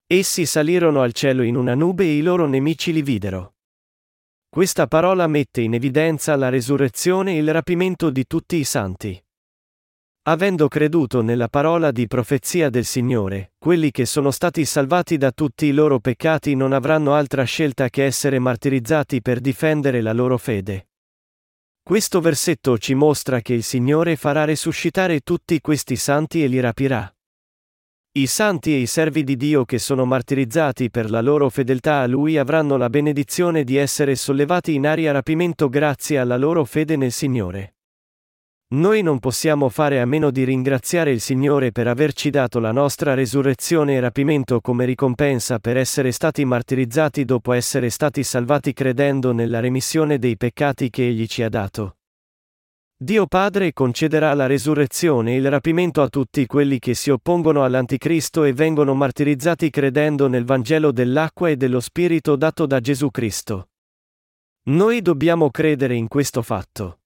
Essi 0.09 0.47
salirono 0.47 1.03
al 1.03 1.13
cielo 1.13 1.43
in 1.43 1.57
una 1.57 1.75
nube 1.75 2.05
e 2.05 2.19
i 2.19 2.23
loro 2.23 2.47
nemici 2.47 2.93
li 2.93 3.03
videro. 3.03 3.55
Questa 4.49 4.87
parola 4.87 5.27
mette 5.27 5.63
in 5.63 5.75
evidenza 5.75 6.37
la 6.37 6.49
resurrezione 6.49 7.33
e 7.33 7.39
il 7.39 7.53
rapimento 7.53 8.11
di 8.11 8.25
tutti 8.25 8.55
i 8.55 8.63
santi. 8.63 9.21
Avendo 10.29 10.69
creduto 10.69 11.23
nella 11.23 11.49
parola 11.49 11.91
di 11.91 12.07
profezia 12.07 12.71
del 12.71 12.85
Signore, 12.85 13.55
quelli 13.59 13.91
che 13.91 14.07
sono 14.07 14.31
stati 14.31 14.65
salvati 14.65 15.17
da 15.17 15.33
tutti 15.33 15.67
i 15.67 15.73
loro 15.73 15.99
peccati 15.99 16.55
non 16.55 16.73
avranno 16.73 17.15
altra 17.15 17.43
scelta 17.43 17.89
che 17.89 18.05
essere 18.05 18.39
martirizzati 18.39 19.21
per 19.21 19.41
difendere 19.41 20.01
la 20.03 20.13
loro 20.13 20.39
fede. 20.39 20.91
Questo 21.83 22.21
versetto 22.21 22.79
ci 22.79 22.95
mostra 22.95 23.41
che 23.41 23.55
il 23.55 23.65
Signore 23.65 24.15
farà 24.15 24.45
resuscitare 24.45 25.19
tutti 25.21 25.61
questi 25.61 25.97
santi 25.97 26.45
e 26.45 26.47
li 26.47 26.61
rapirà. 26.61 27.13
I 28.17 28.27
santi 28.27 28.73
e 28.73 28.79
i 28.79 28.87
servi 28.87 29.25
di 29.25 29.37
Dio 29.37 29.67
che 29.67 29.79
sono 29.79 30.07
martirizzati 30.07 30.89
per 30.89 31.11
la 31.11 31.21
loro 31.21 31.51
fedeltà 31.51 32.01
a 32.01 32.07
Lui 32.07 32.39
avranno 32.39 32.79
la 32.79 32.89
benedizione 32.89 33.63
di 33.63 33.77
essere 33.77 34.15
sollevati 34.15 34.73
in 34.73 34.87
aria 34.87 35.13
rapimento 35.13 35.69
grazie 35.69 36.17
alla 36.17 36.39
loro 36.39 36.65
fede 36.65 36.97
nel 36.97 37.13
Signore. 37.13 37.75
Noi 38.69 39.03
non 39.03 39.19
possiamo 39.19 39.69
fare 39.69 40.01
a 40.01 40.07
meno 40.07 40.31
di 40.31 40.45
ringraziare 40.45 41.11
il 41.11 41.21
Signore 41.21 41.73
per 41.73 41.89
averci 41.89 42.31
dato 42.31 42.59
la 42.59 42.73
nostra 42.73 43.13
resurrezione 43.13 43.97
e 43.97 44.01
rapimento 44.01 44.63
come 44.63 44.87
ricompensa 44.87 45.59
per 45.59 45.77
essere 45.77 46.11
stati 46.11 46.43
martirizzati 46.47 47.27
dopo 47.27 47.53
essere 47.53 47.91
stati 47.91 48.23
salvati 48.23 48.73
credendo 48.73 49.33
nella 49.33 49.61
remissione 49.61 50.19
dei 50.19 50.39
peccati 50.39 50.89
che 50.89 51.07
Egli 51.07 51.27
ci 51.27 51.43
ha 51.43 51.51
dato. 51.51 51.97
Dio 52.99 53.27
Padre 53.27 53.75
concederà 53.75 54.33
la 54.33 54.47
resurrezione 54.47 55.35
e 55.35 55.37
il 55.37 55.51
rapimento 55.51 56.01
a 56.01 56.09
tutti 56.09 56.47
quelli 56.47 56.79
che 56.79 56.95
si 56.95 57.11
oppongono 57.11 57.63
all'Anticristo 57.63 58.45
e 58.45 58.55
vengono 58.55 58.95
martirizzati 58.95 59.69
credendo 59.69 60.29
nel 60.29 60.47
Vangelo 60.47 60.93
dell'acqua 60.93 61.51
e 61.51 61.59
dello 61.59 61.81
Spirito 61.81 62.37
dato 62.37 62.65
da 62.65 62.81
Gesù 62.81 63.11
Cristo. 63.11 63.69
Noi 64.69 65.03
dobbiamo 65.03 65.51
credere 65.51 65.95
in 65.95 66.09
questo 66.09 66.41
fatto. 66.41 67.01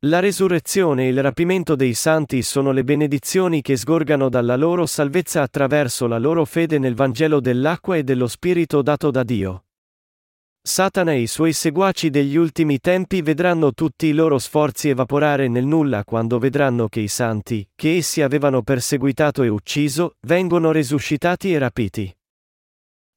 La 0.00 0.20
resurrezione 0.20 1.06
e 1.06 1.08
il 1.08 1.22
rapimento 1.22 1.76
dei 1.76 1.94
santi 1.94 2.42
sono 2.42 2.70
le 2.70 2.84
benedizioni 2.84 3.62
che 3.62 3.78
sgorgano 3.78 4.28
dalla 4.28 4.56
loro 4.56 4.84
salvezza 4.84 5.40
attraverso 5.40 6.08
la 6.08 6.18
loro 6.18 6.44
fede 6.44 6.78
nel 6.78 6.94
Vangelo 6.94 7.40
dell'acqua 7.40 7.96
e 7.96 8.04
dello 8.04 8.26
Spirito 8.26 8.82
dato 8.82 9.10
da 9.10 9.22
Dio. 9.22 9.64
Satana 10.62 11.12
e 11.12 11.20
i 11.20 11.26
suoi 11.26 11.54
seguaci 11.54 12.10
degli 12.10 12.36
ultimi 12.36 12.80
tempi 12.80 13.22
vedranno 13.22 13.72
tutti 13.72 14.06
i 14.06 14.12
loro 14.12 14.38
sforzi 14.38 14.90
evaporare 14.90 15.48
nel 15.48 15.64
nulla 15.64 16.04
quando 16.04 16.38
vedranno 16.38 16.86
che 16.86 17.00
i 17.00 17.08
santi, 17.08 17.66
che 17.74 17.96
essi 17.96 18.20
avevano 18.20 18.62
perseguitato 18.62 19.42
e 19.42 19.48
ucciso, 19.48 20.16
vengono 20.26 20.70
resuscitati 20.70 21.54
e 21.54 21.58
rapiti. 21.58 22.14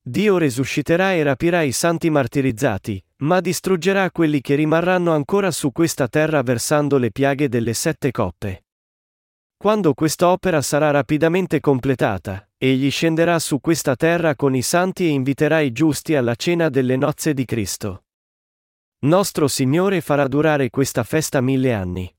Dio 0.01 0.37
resusciterà 0.37 1.13
e 1.13 1.23
rapirà 1.23 1.63
i 1.63 1.73
santi 1.73 2.09
martirizzati, 2.09 3.03
ma 3.17 3.41
distruggerà 3.41 4.09
quelli 4.09 4.39
che 4.39 4.55
rimarranno 4.55 5.11
ancora 5.11 5.51
su 5.51 5.73
questa 5.73 6.07
terra 6.07 6.41
versando 6.43 6.97
le 6.97 7.11
piaghe 7.11 7.49
delle 7.49 7.73
sette 7.73 8.11
coppe. 8.11 8.63
Quando 9.57 9.93
quest'opera 9.93 10.61
sarà 10.61 10.91
rapidamente 10.91 11.59
completata, 11.59 12.49
egli 12.65 12.89
scenderà 12.89 13.39
su 13.39 13.59
questa 13.59 13.97
terra 13.97 14.37
con 14.37 14.55
i 14.55 14.61
santi 14.61 15.03
e 15.03 15.09
inviterà 15.09 15.59
i 15.59 15.73
giusti 15.73 16.15
alla 16.15 16.35
cena 16.35 16.69
delle 16.69 16.95
nozze 16.95 17.33
di 17.33 17.43
Cristo. 17.43 18.05
Nostro 18.99 19.49
Signore 19.49 19.99
farà 19.99 20.29
durare 20.29 20.69
questa 20.69 21.03
festa 21.03 21.41
mille 21.41 21.73
anni. 21.73 22.15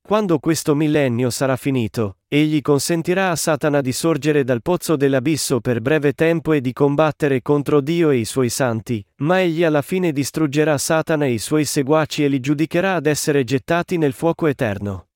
Quando 0.00 0.38
questo 0.38 0.76
millennio 0.76 1.30
sarà 1.30 1.56
finito, 1.56 2.18
egli 2.28 2.60
consentirà 2.60 3.32
a 3.32 3.36
Satana 3.36 3.80
di 3.80 3.90
sorgere 3.90 4.44
dal 4.44 4.62
pozzo 4.62 4.94
dell'abisso 4.94 5.60
per 5.60 5.80
breve 5.80 6.12
tempo 6.12 6.52
e 6.52 6.60
di 6.60 6.72
combattere 6.72 7.42
contro 7.42 7.80
Dio 7.80 8.10
e 8.10 8.18
i 8.18 8.24
suoi 8.24 8.50
santi, 8.50 9.04
ma 9.16 9.40
egli 9.40 9.64
alla 9.64 9.82
fine 9.82 10.12
distruggerà 10.12 10.78
Satana 10.78 11.24
e 11.24 11.32
i 11.32 11.38
suoi 11.38 11.64
seguaci 11.64 12.22
e 12.22 12.28
li 12.28 12.38
giudicherà 12.38 12.94
ad 12.94 13.06
essere 13.06 13.42
gettati 13.42 13.98
nel 13.98 14.12
fuoco 14.12 14.46
eterno. 14.46 15.08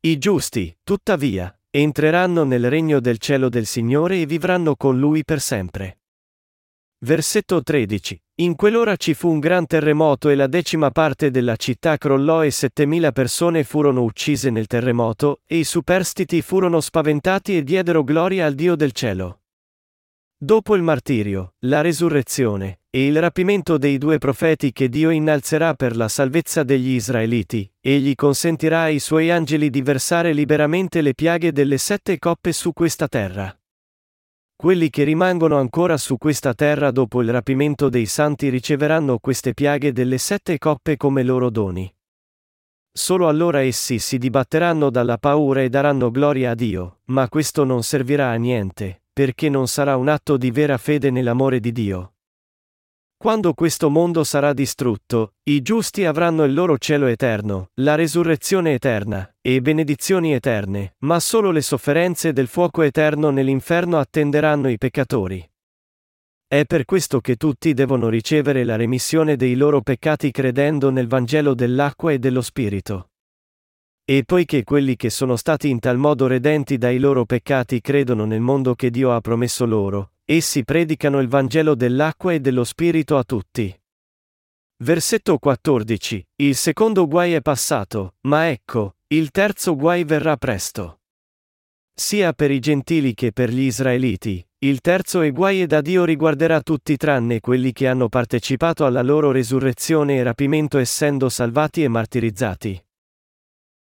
I 0.00 0.18
giusti, 0.18 0.76
tuttavia, 0.82 1.55
entreranno 1.82 2.44
nel 2.44 2.70
regno 2.70 3.00
del 3.00 3.18
cielo 3.18 3.48
del 3.48 3.66
Signore 3.66 4.20
e 4.20 4.26
vivranno 4.26 4.76
con 4.76 4.98
Lui 4.98 5.24
per 5.24 5.40
sempre. 5.40 5.98
Versetto 6.98 7.62
13. 7.62 8.18
In 8.36 8.54
quell'ora 8.54 8.96
ci 8.96 9.12
fu 9.12 9.30
un 9.30 9.38
gran 9.38 9.66
terremoto 9.66 10.30
e 10.30 10.34
la 10.34 10.46
decima 10.46 10.90
parte 10.90 11.30
della 11.30 11.56
città 11.56 11.98
crollò 11.98 12.44
e 12.44 12.50
settemila 12.50 13.12
persone 13.12 13.64
furono 13.64 14.02
uccise 14.02 14.50
nel 14.50 14.66
terremoto, 14.66 15.40
e 15.46 15.58
i 15.58 15.64
superstiti 15.64 16.40
furono 16.40 16.80
spaventati 16.80 17.56
e 17.56 17.62
diedero 17.62 18.02
gloria 18.04 18.46
al 18.46 18.54
Dio 18.54 18.74
del 18.74 18.92
cielo. 18.92 19.40
Dopo 20.38 20.76
il 20.76 20.82
martirio, 20.82 21.54
la 21.60 21.80
resurrezione, 21.80 22.80
e 22.90 23.06
il 23.06 23.18
rapimento 23.18 23.78
dei 23.78 23.96
due 23.96 24.18
profeti 24.18 24.70
che 24.70 24.90
Dio 24.90 25.08
innalzerà 25.08 25.72
per 25.72 25.96
la 25.96 26.08
salvezza 26.08 26.62
degli 26.62 26.90
Israeliti, 26.90 27.66
egli 27.80 28.14
consentirà 28.14 28.82
ai 28.82 28.98
suoi 28.98 29.30
angeli 29.30 29.70
di 29.70 29.80
versare 29.80 30.34
liberamente 30.34 31.00
le 31.00 31.14
piaghe 31.14 31.52
delle 31.52 31.78
sette 31.78 32.18
coppe 32.18 32.52
su 32.52 32.74
questa 32.74 33.08
terra. 33.08 33.58
Quelli 34.54 34.90
che 34.90 35.04
rimangono 35.04 35.56
ancora 35.56 35.96
su 35.96 36.18
questa 36.18 36.52
terra 36.52 36.90
dopo 36.90 37.22
il 37.22 37.32
rapimento 37.32 37.88
dei 37.88 38.04
santi 38.04 38.50
riceveranno 38.50 39.18
queste 39.18 39.54
piaghe 39.54 39.90
delle 39.92 40.18
sette 40.18 40.58
coppe 40.58 40.98
come 40.98 41.22
loro 41.22 41.48
doni. 41.48 41.90
Solo 42.92 43.28
allora 43.28 43.62
essi 43.62 43.98
si 43.98 44.18
dibatteranno 44.18 44.90
dalla 44.90 45.16
paura 45.16 45.62
e 45.62 45.70
daranno 45.70 46.10
gloria 46.10 46.50
a 46.50 46.54
Dio, 46.54 46.98
ma 47.04 47.26
questo 47.30 47.64
non 47.64 47.82
servirà 47.82 48.28
a 48.28 48.34
niente, 48.34 49.00
perché 49.16 49.48
non 49.48 49.66
sarà 49.66 49.96
un 49.96 50.08
atto 50.08 50.36
di 50.36 50.50
vera 50.50 50.76
fede 50.76 51.10
nell'amore 51.10 51.58
di 51.58 51.72
Dio. 51.72 52.16
Quando 53.16 53.54
questo 53.54 53.88
mondo 53.88 54.24
sarà 54.24 54.52
distrutto, 54.52 55.36
i 55.44 55.62
giusti 55.62 56.04
avranno 56.04 56.44
il 56.44 56.52
loro 56.52 56.76
cielo 56.76 57.06
eterno, 57.06 57.70
la 57.76 57.94
resurrezione 57.94 58.74
eterna, 58.74 59.34
e 59.40 59.62
benedizioni 59.62 60.34
eterne, 60.34 60.96
ma 60.98 61.18
solo 61.18 61.50
le 61.50 61.62
sofferenze 61.62 62.34
del 62.34 62.46
fuoco 62.46 62.82
eterno 62.82 63.30
nell'inferno 63.30 63.98
attenderanno 63.98 64.68
i 64.68 64.76
peccatori. 64.76 65.50
È 66.46 66.66
per 66.66 66.84
questo 66.84 67.22
che 67.22 67.36
tutti 67.36 67.72
devono 67.72 68.10
ricevere 68.10 68.64
la 68.64 68.76
remissione 68.76 69.36
dei 69.36 69.54
loro 69.54 69.80
peccati 69.80 70.30
credendo 70.30 70.90
nel 70.90 71.08
Vangelo 71.08 71.54
dell'acqua 71.54 72.12
e 72.12 72.18
dello 72.18 72.42
Spirito. 72.42 73.12
E 74.08 74.22
poiché 74.24 74.62
quelli 74.62 74.94
che 74.94 75.10
sono 75.10 75.34
stati 75.34 75.68
in 75.68 75.80
tal 75.80 75.98
modo 75.98 76.28
redenti 76.28 76.78
dai 76.78 77.00
loro 77.00 77.24
peccati 77.24 77.80
credono 77.80 78.24
nel 78.24 78.40
mondo 78.40 78.76
che 78.76 78.88
Dio 78.88 79.10
ha 79.10 79.20
promesso 79.20 79.66
loro, 79.66 80.12
essi 80.24 80.62
predicano 80.62 81.18
il 81.18 81.26
Vangelo 81.26 81.74
dell'acqua 81.74 82.32
e 82.32 82.38
dello 82.38 82.62
Spirito 82.62 83.16
a 83.16 83.24
tutti. 83.24 83.76
Versetto 84.84 85.38
14. 85.38 86.24
Il 86.36 86.54
secondo 86.54 87.08
guai 87.08 87.32
è 87.32 87.40
passato, 87.40 88.14
ma 88.28 88.48
ecco, 88.48 88.94
il 89.08 89.32
terzo 89.32 89.74
guai 89.74 90.04
verrà 90.04 90.36
presto. 90.36 91.00
Sia 91.92 92.32
per 92.32 92.52
i 92.52 92.60
gentili 92.60 93.12
che 93.12 93.32
per 93.32 93.50
gli 93.50 93.62
israeliti, 93.62 94.46
il 94.58 94.82
terzo 94.82 95.20
e 95.22 95.32
guai 95.32 95.66
da 95.66 95.80
Dio 95.80 96.04
riguarderà 96.04 96.60
tutti 96.60 96.96
tranne 96.96 97.40
quelli 97.40 97.72
che 97.72 97.88
hanno 97.88 98.08
partecipato 98.08 98.84
alla 98.84 99.02
loro 99.02 99.32
resurrezione 99.32 100.18
e 100.18 100.22
rapimento 100.22 100.78
essendo 100.78 101.28
salvati 101.28 101.82
e 101.82 101.88
martirizzati. 101.88 102.85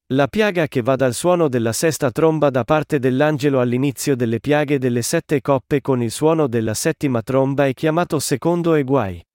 La 0.09 0.29
piaga 0.29 0.69
che 0.69 0.83
va 0.83 0.97
dal 0.97 1.15
suono 1.15 1.49
della 1.49 1.73
sesta 1.73 2.11
tromba 2.11 2.51
da 2.51 2.63
parte 2.65 2.99
dell'angelo 2.99 3.59
all'inizio 3.59 4.15
delle 4.15 4.39
piaghe 4.39 4.79
delle 4.79 5.01
sette 5.01 5.41
coppe 5.41 5.81
con 5.81 6.03
il 6.03 6.11
suono 6.11 6.47
della 6.47 6.75
settima 6.75 7.23
tromba 7.23 7.67
è 7.67 7.73
chiamato 7.73 8.19
secondo 8.19 8.75
e 8.75 8.83
guai. 8.83 9.27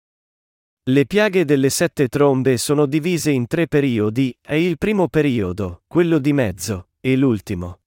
Le 0.84 1.06
piaghe 1.08 1.44
delle 1.44 1.72
sette 1.72 2.08
trombe 2.08 2.58
sono 2.58 2.86
divise 2.86 3.32
in 3.32 3.48
tre 3.48 3.68
periodi, 3.68 4.36
è 4.40 4.54
il 4.54 4.78
primo 4.78 5.08
periodo, 5.08 5.82
quello 5.88 6.20
di 6.20 6.34
mezzo, 6.34 6.90
e 7.00 7.16
l'ultimo. 7.16 7.80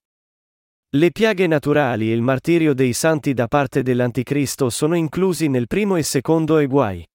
Le 0.91 1.13
piaghe 1.13 1.47
naturali 1.47 2.11
e 2.11 2.15
il 2.15 2.23
martirio 2.23 2.75
dei 2.75 2.95
santi 2.95 3.33
da 3.33 3.47
parte 3.47 3.85
dell'Anticristo 3.85 4.71
sono 4.71 4.97
inclusi 4.97 5.47
nel 5.47 5.69
primo 5.69 5.95
e 5.95 6.03
secondo 6.03 6.59
e 6.59 6.67
guai. 6.67 7.07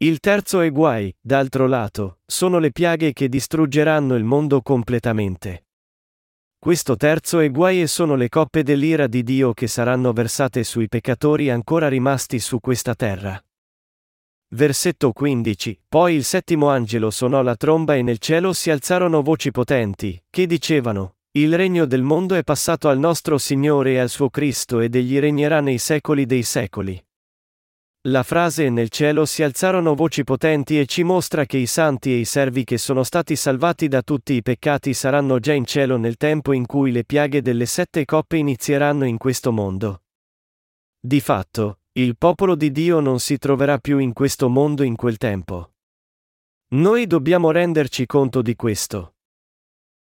Il 0.00 0.20
terzo 0.20 0.60
e 0.60 0.70
guai, 0.70 1.12
d'altro 1.20 1.66
lato, 1.66 2.18
sono 2.24 2.60
le 2.60 2.70
piaghe 2.70 3.12
che 3.12 3.28
distruggeranno 3.28 4.14
il 4.14 4.22
mondo 4.22 4.62
completamente. 4.62 5.66
Questo 6.56 6.94
terzo 6.94 7.40
e 7.40 7.48
guai 7.48 7.84
sono 7.88 8.14
le 8.14 8.28
coppe 8.28 8.62
dell'ira 8.62 9.08
di 9.08 9.24
Dio 9.24 9.52
che 9.52 9.66
saranno 9.66 10.12
versate 10.12 10.62
sui 10.62 10.86
peccatori 10.86 11.50
ancora 11.50 11.88
rimasti 11.88 12.38
su 12.38 12.60
questa 12.60 12.94
terra. 12.94 13.42
Versetto 14.50 15.10
15. 15.10 15.80
Poi 15.88 16.14
il 16.14 16.22
settimo 16.22 16.68
angelo 16.68 17.10
suonò 17.10 17.42
la 17.42 17.56
tromba 17.56 17.96
e 17.96 18.02
nel 18.02 18.18
cielo 18.18 18.52
si 18.52 18.70
alzarono 18.70 19.20
voci 19.20 19.50
potenti, 19.50 20.22
che 20.30 20.46
dicevano, 20.46 21.16
Il 21.32 21.56
regno 21.56 21.86
del 21.86 22.02
mondo 22.02 22.36
è 22.36 22.44
passato 22.44 22.88
al 22.88 23.00
nostro 23.00 23.36
Signore 23.36 23.94
e 23.94 23.98
al 23.98 24.10
suo 24.10 24.30
Cristo 24.30 24.78
ed 24.78 24.94
egli 24.94 25.18
regnerà 25.18 25.60
nei 25.60 25.78
secoli 25.78 26.24
dei 26.24 26.44
secoli. 26.44 27.04
La 28.08 28.22
frase 28.22 28.70
nel 28.70 28.88
cielo 28.88 29.26
si 29.26 29.42
alzarono 29.42 29.94
voci 29.94 30.24
potenti 30.24 30.80
e 30.80 30.86
ci 30.86 31.02
mostra 31.02 31.44
che 31.44 31.58
i 31.58 31.66
santi 31.66 32.10
e 32.10 32.16
i 32.16 32.24
servi 32.24 32.64
che 32.64 32.78
sono 32.78 33.02
stati 33.02 33.36
salvati 33.36 33.86
da 33.86 34.00
tutti 34.00 34.32
i 34.32 34.40
peccati 34.40 34.94
saranno 34.94 35.38
già 35.38 35.52
in 35.52 35.66
cielo 35.66 35.98
nel 35.98 36.16
tempo 36.16 36.54
in 36.54 36.64
cui 36.64 36.90
le 36.90 37.04
piaghe 37.04 37.42
delle 37.42 37.66
sette 37.66 38.06
coppe 38.06 38.38
inizieranno 38.38 39.04
in 39.04 39.18
questo 39.18 39.52
mondo. 39.52 40.04
Di 40.98 41.20
fatto, 41.20 41.80
il 41.92 42.16
popolo 42.16 42.54
di 42.54 42.72
Dio 42.72 43.00
non 43.00 43.20
si 43.20 43.36
troverà 43.36 43.76
più 43.76 43.98
in 43.98 44.14
questo 44.14 44.48
mondo 44.48 44.82
in 44.84 44.96
quel 44.96 45.18
tempo. 45.18 45.72
Noi 46.68 47.06
dobbiamo 47.06 47.50
renderci 47.50 48.06
conto 48.06 48.40
di 48.40 48.56
questo. 48.56 49.16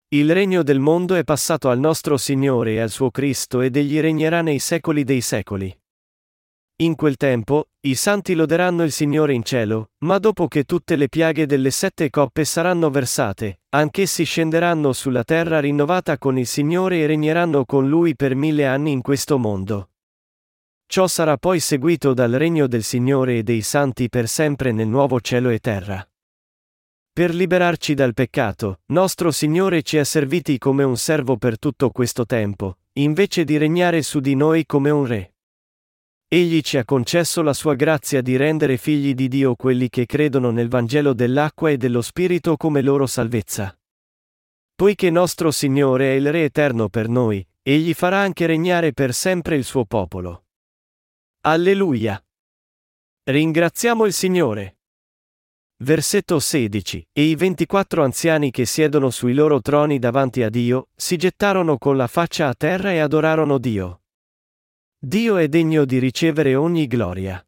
Il 0.09 0.31
regno 0.31 0.63
del 0.63 0.79
mondo 0.79 1.15
è 1.15 1.25
passato 1.25 1.67
al 1.67 1.79
nostro 1.79 2.15
Signore 2.15 2.75
e 2.75 2.79
al 2.79 2.89
suo 2.89 3.11
Cristo 3.11 3.59
ed 3.59 3.75
egli 3.75 3.99
regnerà 3.99 4.41
nei 4.41 4.59
secoli 4.59 5.03
dei 5.03 5.19
secoli. 5.19 5.77
In 6.79 6.93
quel 6.93 7.17
tempo, 7.17 7.69
i 7.87 7.95
santi 7.95 8.35
loderanno 8.35 8.83
il 8.83 8.91
Signore 8.91 9.33
in 9.33 9.41
cielo, 9.41 9.93
ma 10.03 10.19
dopo 10.19 10.47
che 10.47 10.63
tutte 10.63 10.95
le 10.95 11.09
piaghe 11.09 11.47
delle 11.47 11.71
sette 11.71 12.11
coppe 12.11 12.45
saranno 12.45 12.91
versate, 12.91 13.61
anch'essi 13.69 14.23
scenderanno 14.23 14.93
sulla 14.93 15.23
terra 15.23 15.59
rinnovata 15.59 16.19
con 16.19 16.37
il 16.37 16.45
Signore 16.45 16.99
e 16.99 17.07
regneranno 17.07 17.65
con 17.65 17.89
Lui 17.89 18.15
per 18.15 18.35
mille 18.35 18.67
anni 18.67 18.91
in 18.91 19.01
questo 19.01 19.39
mondo. 19.39 19.89
Ciò 20.85 21.07
sarà 21.07 21.37
poi 21.37 21.59
seguito 21.59 22.13
dal 22.13 22.33
regno 22.33 22.67
del 22.67 22.83
Signore 22.83 23.39
e 23.39 23.43
dei 23.43 23.63
santi 23.63 24.07
per 24.07 24.27
sempre 24.27 24.71
nel 24.71 24.87
nuovo 24.87 25.19
cielo 25.19 25.49
e 25.49 25.57
terra. 25.57 26.07
Per 27.11 27.33
liberarci 27.33 27.95
dal 27.95 28.13
peccato, 28.13 28.81
nostro 28.87 29.31
Signore 29.31 29.81
ci 29.81 29.97
ha 29.97 30.03
serviti 30.03 30.59
come 30.59 30.83
un 30.83 30.95
servo 30.95 31.37
per 31.37 31.57
tutto 31.57 31.89
questo 31.89 32.27
tempo, 32.27 32.77
invece 32.93 33.45
di 33.45 33.57
regnare 33.57 34.03
su 34.03 34.19
di 34.19 34.35
noi 34.35 34.67
come 34.67 34.91
un 34.91 35.05
re. 35.07 35.31
Egli 36.29 36.59
ci 36.59 36.75
ha 36.75 36.83
concesso 36.83 37.41
la 37.41 37.53
sua 37.53 37.75
grazia 37.75 38.21
di 38.21 38.35
rendere 38.35 38.75
figli 38.75 39.13
di 39.13 39.29
Dio 39.29 39.55
quelli 39.55 39.87
che 39.87 40.05
credono 40.05 40.51
nel 40.51 40.67
Vangelo 40.67 41.13
dell'acqua 41.13 41.69
e 41.69 41.77
dello 41.77 42.01
Spirito 42.01 42.57
come 42.57 42.81
loro 42.81 43.05
salvezza. 43.05 43.73
Poiché 44.75 45.09
nostro 45.09 45.51
Signore 45.51 46.11
è 46.11 46.15
il 46.15 46.29
Re 46.29 46.43
eterno 46.43 46.89
per 46.89 47.07
noi, 47.07 47.47
egli 47.61 47.93
farà 47.93 48.19
anche 48.19 48.45
regnare 48.45 48.91
per 48.91 49.13
sempre 49.13 49.55
il 49.55 49.63
suo 49.63 49.85
popolo. 49.85 50.47
Alleluia! 51.45 52.21
Ringraziamo 53.23 54.05
il 54.05 54.11
Signore. 54.11 54.79
Versetto 55.77 56.39
16. 56.39 57.07
E 57.13 57.21
i 57.21 57.35
24 57.35 58.03
anziani 58.03 58.51
che 58.51 58.65
siedono 58.65 59.11
sui 59.11 59.33
loro 59.33 59.61
troni 59.61 59.97
davanti 59.97 60.43
a 60.43 60.49
Dio, 60.49 60.89
si 60.93 61.15
gettarono 61.15 61.77
con 61.77 61.95
la 61.95 62.07
faccia 62.07 62.49
a 62.49 62.53
terra 62.53 62.91
e 62.91 62.99
adorarono 62.99 63.57
Dio. 63.59 64.01
Dio 64.99 65.37
è 65.37 65.47
degno 65.47 65.85
di 65.85 65.99
ricevere 65.99 66.55
ogni 66.55 66.87
gloria. 66.87 67.45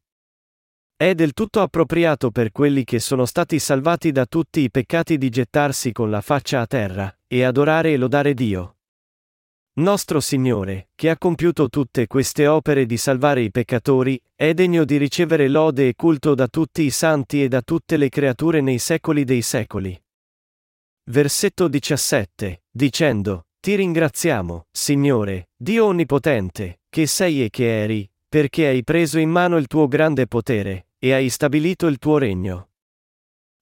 È 0.96 1.16
del 1.16 1.34
tutto 1.34 1.62
appropriato 1.62 2.30
per 2.30 2.52
quelli 2.52 2.84
che 2.84 3.00
sono 3.00 3.26
stati 3.26 3.58
salvati 3.58 4.12
da 4.12 4.28
tutti 4.28 4.60
i 4.60 4.70
peccati 4.70 5.18
di 5.18 5.30
gettarsi 5.30 5.92
con 5.92 6.12
la 6.12 6.22
faccia 6.22 6.62
a 6.62 6.68
terra, 6.68 7.18
e 7.26 7.44
adorare 7.44 7.92
e 7.94 7.98
lodare 7.98 8.36
Dio. 8.36 8.76
Nostro 9.80 10.20
Signore, 10.20 10.90
che 10.94 11.10
ha 11.10 11.18
compiuto 11.18 11.70
tutte 11.70 12.06
queste 12.06 12.46
opere 12.46 12.86
di 12.86 12.98
salvare 12.98 13.42
i 13.42 13.50
peccatori, 13.50 14.22
è 14.36 14.54
degno 14.54 14.86
di 14.86 14.98
ricevere 14.98 15.48
lode 15.48 15.88
e 15.88 15.96
culto 15.96 16.36
da 16.36 16.48
tutti 16.48 16.84
i 16.84 16.92
santi 16.92 17.42
e 17.42 17.48
da 17.48 17.64
tutte 17.64 17.98
le 17.98 18.10
creature 18.10 18.62
nei 18.62 18.78
secoli 18.78 19.24
dei 19.24 19.42
secoli. 19.42 20.00
Versetto 21.06 21.68
17, 21.68 22.62
dicendo, 22.70 23.48
Ti 23.60 23.74
ringraziamo, 23.74 24.68
Signore, 24.70 25.50
Dio 25.58 25.86
Onnipotente, 25.86 26.79
che 26.90 27.06
sei 27.06 27.44
e 27.44 27.50
che 27.50 27.82
eri, 27.82 28.10
perché 28.28 28.68
hai 28.68 28.84
preso 28.84 29.20
in 29.20 29.30
mano 29.30 29.58
il 29.58 29.68
tuo 29.68 29.88
grande 29.88 30.28
potere, 30.28 30.88
e 30.98 31.14
hai 31.14 31.30
stabilito 31.30 31.88
il 31.88 31.98
tuo 31.98 32.18
regno. 32.18 32.70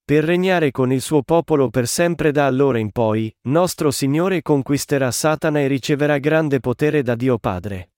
Per 0.04 0.24
regnare 0.24 0.72
con 0.72 0.94
il 0.94 1.02
suo 1.02 1.22
popolo 1.22 1.70
per 1.70 1.86
sempre 1.86 2.32
da 2.32 2.46
allora 2.46 2.80
in 2.80 2.92
poi, 2.92 3.34
nostro 3.44 3.92
Signore 3.92 4.42
conquisterà 4.42 5.12
Satana 5.12 5.60
e 5.60 5.68
riceverà 5.68 6.18
grande 6.18 6.62
potere 6.62 7.04
da 7.04 7.16
Dio 7.16 7.38
Padre. 7.38 7.92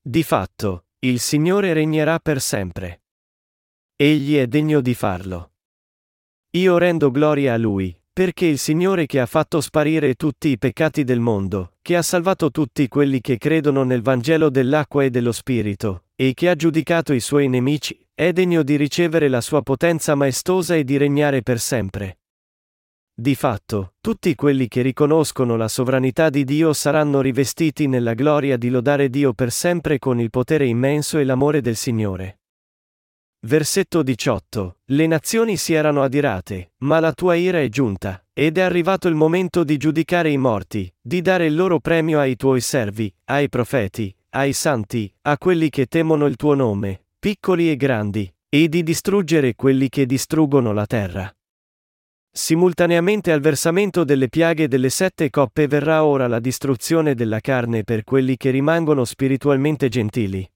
Di 0.00 0.24
fatto, 0.24 0.86
il 0.98 1.20
Signore 1.20 1.72
regnerà 1.72 2.18
per 2.18 2.40
sempre. 2.40 3.02
Egli 3.94 4.36
è 4.36 4.48
degno 4.48 4.80
di 4.80 4.94
farlo. 4.94 5.52
Io 6.50 6.76
rendo 6.76 7.12
gloria 7.12 7.54
a 7.54 7.56
Lui, 7.56 7.96
perché 8.12 8.44
il 8.44 8.58
Signore 8.58 9.06
che 9.06 9.20
ha 9.20 9.26
fatto 9.26 9.62
sparire 9.62 10.14
tutti 10.14 10.48
i 10.48 10.58
peccati 10.58 11.02
del 11.02 11.20
mondo, 11.20 11.76
che 11.80 11.96
ha 11.96 12.02
salvato 12.02 12.50
tutti 12.50 12.86
quelli 12.86 13.22
che 13.22 13.38
credono 13.38 13.84
nel 13.84 14.02
Vangelo 14.02 14.50
dell'acqua 14.50 15.02
e 15.04 15.10
dello 15.10 15.32
Spirito, 15.32 16.04
e 16.14 16.34
che 16.34 16.50
ha 16.50 16.54
giudicato 16.54 17.14
i 17.14 17.20
suoi 17.20 17.48
nemici, 17.48 17.98
è 18.12 18.32
degno 18.32 18.62
di 18.62 18.76
ricevere 18.76 19.28
la 19.28 19.40
sua 19.40 19.62
potenza 19.62 20.14
maestosa 20.14 20.76
e 20.76 20.84
di 20.84 20.98
regnare 20.98 21.42
per 21.42 21.58
sempre. 21.58 22.18
Di 23.14 23.34
fatto, 23.34 23.94
tutti 24.00 24.34
quelli 24.34 24.68
che 24.68 24.82
riconoscono 24.82 25.56
la 25.56 25.68
sovranità 25.68 26.28
di 26.28 26.44
Dio 26.44 26.74
saranno 26.74 27.22
rivestiti 27.22 27.86
nella 27.86 28.14
gloria 28.14 28.58
di 28.58 28.68
lodare 28.68 29.08
Dio 29.08 29.32
per 29.32 29.50
sempre 29.50 29.98
con 29.98 30.20
il 30.20 30.28
potere 30.28 30.66
immenso 30.66 31.18
e 31.18 31.24
l'amore 31.24 31.62
del 31.62 31.76
Signore. 31.76 32.41
Versetto 33.44 34.04
18. 34.04 34.76
Le 34.84 35.06
nazioni 35.08 35.56
si 35.56 35.72
erano 35.72 36.02
adirate, 36.02 36.74
ma 36.84 37.00
la 37.00 37.12
tua 37.12 37.34
ira 37.34 37.60
è 37.60 37.68
giunta, 37.68 38.24
ed 38.32 38.56
è 38.56 38.60
arrivato 38.60 39.08
il 39.08 39.16
momento 39.16 39.64
di 39.64 39.78
giudicare 39.78 40.30
i 40.30 40.36
morti, 40.36 40.92
di 41.00 41.20
dare 41.22 41.46
il 41.46 41.56
loro 41.56 41.80
premio 41.80 42.20
ai 42.20 42.36
tuoi 42.36 42.60
servi, 42.60 43.12
ai 43.24 43.48
profeti, 43.48 44.14
ai 44.30 44.52
santi, 44.52 45.12
a 45.22 45.36
quelli 45.38 45.70
che 45.70 45.86
temono 45.86 46.26
il 46.26 46.36
tuo 46.36 46.54
nome, 46.54 47.06
piccoli 47.18 47.68
e 47.68 47.74
grandi, 47.74 48.32
e 48.48 48.68
di 48.68 48.84
distruggere 48.84 49.56
quelli 49.56 49.88
che 49.88 50.06
distruggono 50.06 50.72
la 50.72 50.86
terra. 50.86 51.34
Simultaneamente 52.30 53.32
al 53.32 53.40
versamento 53.40 54.04
delle 54.04 54.28
piaghe 54.28 54.68
delle 54.68 54.88
sette 54.88 55.30
coppe 55.30 55.66
verrà 55.66 56.04
ora 56.04 56.28
la 56.28 56.38
distruzione 56.38 57.16
della 57.16 57.40
carne 57.40 57.82
per 57.82 58.04
quelli 58.04 58.36
che 58.36 58.50
rimangono 58.50 59.04
spiritualmente 59.04 59.88
gentili. 59.88 60.48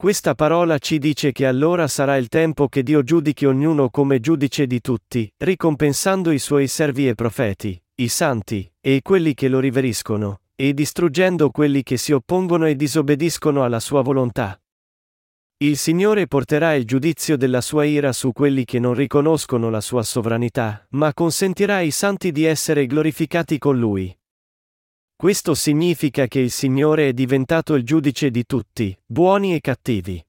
Questa 0.00 0.36
parola 0.36 0.78
ci 0.78 1.00
dice 1.00 1.32
che 1.32 1.44
allora 1.44 1.88
sarà 1.88 2.16
il 2.16 2.28
tempo 2.28 2.68
che 2.68 2.84
Dio 2.84 3.02
giudichi 3.02 3.46
ognuno 3.46 3.90
come 3.90 4.20
giudice 4.20 4.68
di 4.68 4.80
tutti, 4.80 5.28
ricompensando 5.38 6.30
i 6.30 6.38
suoi 6.38 6.68
servi 6.68 7.08
e 7.08 7.16
profeti, 7.16 7.82
i 7.96 8.06
santi, 8.06 8.72
e 8.80 9.00
quelli 9.02 9.34
che 9.34 9.48
lo 9.48 9.58
riveriscono, 9.58 10.42
e 10.54 10.72
distruggendo 10.72 11.50
quelli 11.50 11.82
che 11.82 11.96
si 11.96 12.12
oppongono 12.12 12.66
e 12.66 12.76
disobbediscono 12.76 13.64
alla 13.64 13.80
sua 13.80 14.02
volontà. 14.02 14.56
Il 15.56 15.76
Signore 15.76 16.28
porterà 16.28 16.74
il 16.74 16.84
giudizio 16.84 17.36
della 17.36 17.60
sua 17.60 17.84
ira 17.84 18.12
su 18.12 18.30
quelli 18.30 18.64
che 18.64 18.78
non 18.78 18.94
riconoscono 18.94 19.68
la 19.68 19.80
sua 19.80 20.04
sovranità, 20.04 20.86
ma 20.90 21.12
consentirà 21.12 21.74
ai 21.74 21.90
santi 21.90 22.30
di 22.30 22.44
essere 22.44 22.86
glorificati 22.86 23.58
con 23.58 23.76
Lui. 23.76 24.16
Questo 25.20 25.56
significa 25.56 26.28
che 26.28 26.38
il 26.38 26.52
Signore 26.52 27.08
è 27.08 27.12
diventato 27.12 27.74
il 27.74 27.82
giudice 27.82 28.30
di 28.30 28.46
tutti, 28.46 28.96
buoni 29.04 29.52
e 29.52 29.60
cattivi. 29.60 30.24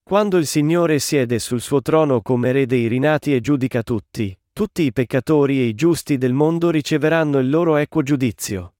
Quando 0.00 0.36
il 0.36 0.46
Signore 0.46 1.00
siede 1.00 1.40
sul 1.40 1.60
suo 1.60 1.82
trono 1.82 2.22
come 2.22 2.52
re 2.52 2.66
dei 2.66 2.86
rinati 2.86 3.34
e 3.34 3.40
giudica 3.40 3.82
tutti, 3.82 4.38
tutti 4.52 4.82
i 4.82 4.92
peccatori 4.92 5.58
e 5.58 5.64
i 5.64 5.74
giusti 5.74 6.18
del 6.18 6.32
mondo 6.32 6.70
riceveranno 6.70 7.40
il 7.40 7.50
loro 7.50 7.74
equo 7.78 8.02
giudizio. 8.02 8.74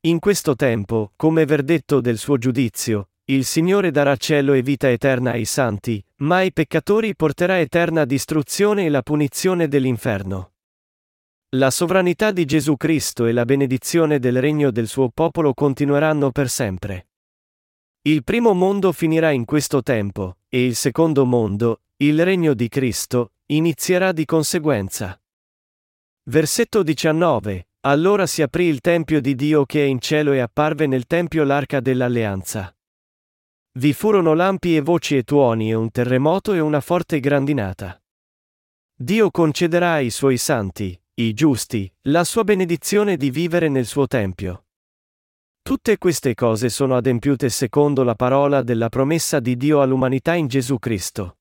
In 0.00 0.18
questo 0.18 0.56
tempo, 0.56 1.12
come 1.14 1.44
verdetto 1.44 2.00
del 2.00 2.18
suo 2.18 2.38
giudizio, 2.38 3.10
il 3.26 3.44
Signore 3.44 3.92
darà 3.92 4.16
cielo 4.16 4.52
e 4.52 4.62
vita 4.62 4.90
eterna 4.90 5.30
ai 5.30 5.44
santi, 5.44 6.04
ma 6.22 6.38
ai 6.38 6.52
peccatori 6.52 7.14
porterà 7.14 7.60
eterna 7.60 8.04
distruzione 8.04 8.86
e 8.86 8.88
la 8.88 9.02
punizione 9.02 9.68
dell'inferno. 9.68 10.54
La 11.52 11.70
sovranità 11.70 12.30
di 12.30 12.44
Gesù 12.44 12.76
Cristo 12.76 13.24
e 13.24 13.32
la 13.32 13.46
benedizione 13.46 14.18
del 14.18 14.38
regno 14.38 14.70
del 14.70 14.86
suo 14.86 15.08
popolo 15.08 15.54
continueranno 15.54 16.30
per 16.30 16.50
sempre. 16.50 17.08
Il 18.02 18.22
primo 18.22 18.52
mondo 18.52 18.92
finirà 18.92 19.30
in 19.30 19.46
questo 19.46 19.82
tempo, 19.82 20.36
e 20.50 20.62
il 20.66 20.74
secondo 20.74 21.24
mondo, 21.24 21.80
il 21.96 22.22
regno 22.22 22.52
di 22.52 22.68
Cristo, 22.68 23.32
inizierà 23.46 24.12
di 24.12 24.26
conseguenza. 24.26 25.18
Versetto 26.24 26.82
19 26.82 27.68
allora 27.80 28.26
si 28.26 28.42
aprì 28.42 28.64
il 28.64 28.80
tempio 28.80 29.18
di 29.18 29.34
Dio 29.34 29.64
che 29.64 29.82
è 29.82 29.86
in 29.86 30.00
cielo 30.00 30.32
e 30.32 30.40
apparve 30.40 30.86
nel 30.86 31.06
tempio 31.06 31.44
l'arca 31.44 31.80
dell'alleanza. 31.80 32.76
Vi 33.78 33.92
furono 33.94 34.34
lampi 34.34 34.76
e 34.76 34.82
voci 34.82 35.16
e 35.16 35.22
tuoni 35.22 35.70
e 35.70 35.74
un 35.74 35.90
terremoto 35.90 36.52
e 36.52 36.60
una 36.60 36.80
forte 36.80 37.20
grandinata. 37.20 37.98
Dio 38.94 39.30
concederà 39.30 39.92
ai 39.92 40.10
suoi 40.10 40.36
santi, 40.36 41.00
i 41.20 41.34
giusti, 41.34 41.92
la 42.02 42.22
sua 42.22 42.44
benedizione 42.44 43.16
di 43.16 43.30
vivere 43.30 43.68
nel 43.68 43.86
suo 43.86 44.06
tempio. 44.06 44.66
Tutte 45.62 45.98
queste 45.98 46.34
cose 46.34 46.68
sono 46.68 46.96
adempiute 46.96 47.48
secondo 47.48 48.04
la 48.04 48.14
parola 48.14 48.62
della 48.62 48.88
promessa 48.88 49.40
di 49.40 49.56
Dio 49.56 49.82
all'umanità 49.82 50.34
in 50.34 50.46
Gesù 50.46 50.78
Cristo. 50.78 51.38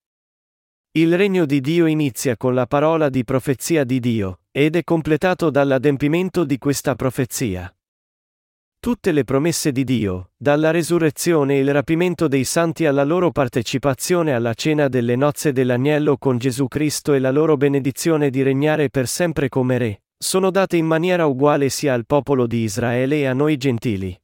Il 0.94 1.16
regno 1.16 1.46
di 1.46 1.62
Dio 1.62 1.86
inizia 1.86 2.36
con 2.38 2.56
la 2.56 2.66
parola 2.66 3.10
di 3.10 3.24
profezia 3.24 3.84
di 3.84 4.00
Dio, 4.00 4.40
ed 4.50 4.76
è 4.76 4.84
completato 4.84 5.52
dall'adempimento 5.52 6.44
di 6.44 6.58
questa 6.58 6.96
profezia. 6.96 7.72
Tutte 8.80 9.12
le 9.12 9.24
promesse 9.24 9.72
di 9.72 9.84
Dio, 9.84 10.30
dalla 10.38 10.72
resurrezione 10.72 11.56
e 11.56 11.60
il 11.60 11.74
rapimento 11.74 12.28
dei 12.28 12.44
santi 12.44 12.86
alla 12.86 13.04
loro 13.04 13.32
partecipazione 13.32 14.34
alla 14.34 14.54
cena 14.54 14.88
delle 14.88 15.16
nozze 15.16 15.52
dell'agnello 15.52 16.18
con 16.18 16.38
Gesù 16.38 16.68
Cristo 16.68 17.14
e 17.14 17.20
la 17.20 17.32
loro 17.32 17.58
benedizione 17.58 18.30
di 18.30 18.44
regnare 18.44 18.90
per 18.90 19.08
sempre 19.08 19.50
come 19.50 19.78
Re, 19.78 20.02
sono 20.18 20.52
date 20.52 20.78
in 20.78 20.86
maniera 20.86 21.26
uguale 21.26 21.70
sia 21.70 21.94
al 21.94 22.06
popolo 22.06 22.48
di 22.48 22.60
Israele 22.60 23.18
e 23.18 23.26
a 23.26 23.34
noi 23.34 23.58
gentili. 23.58 24.18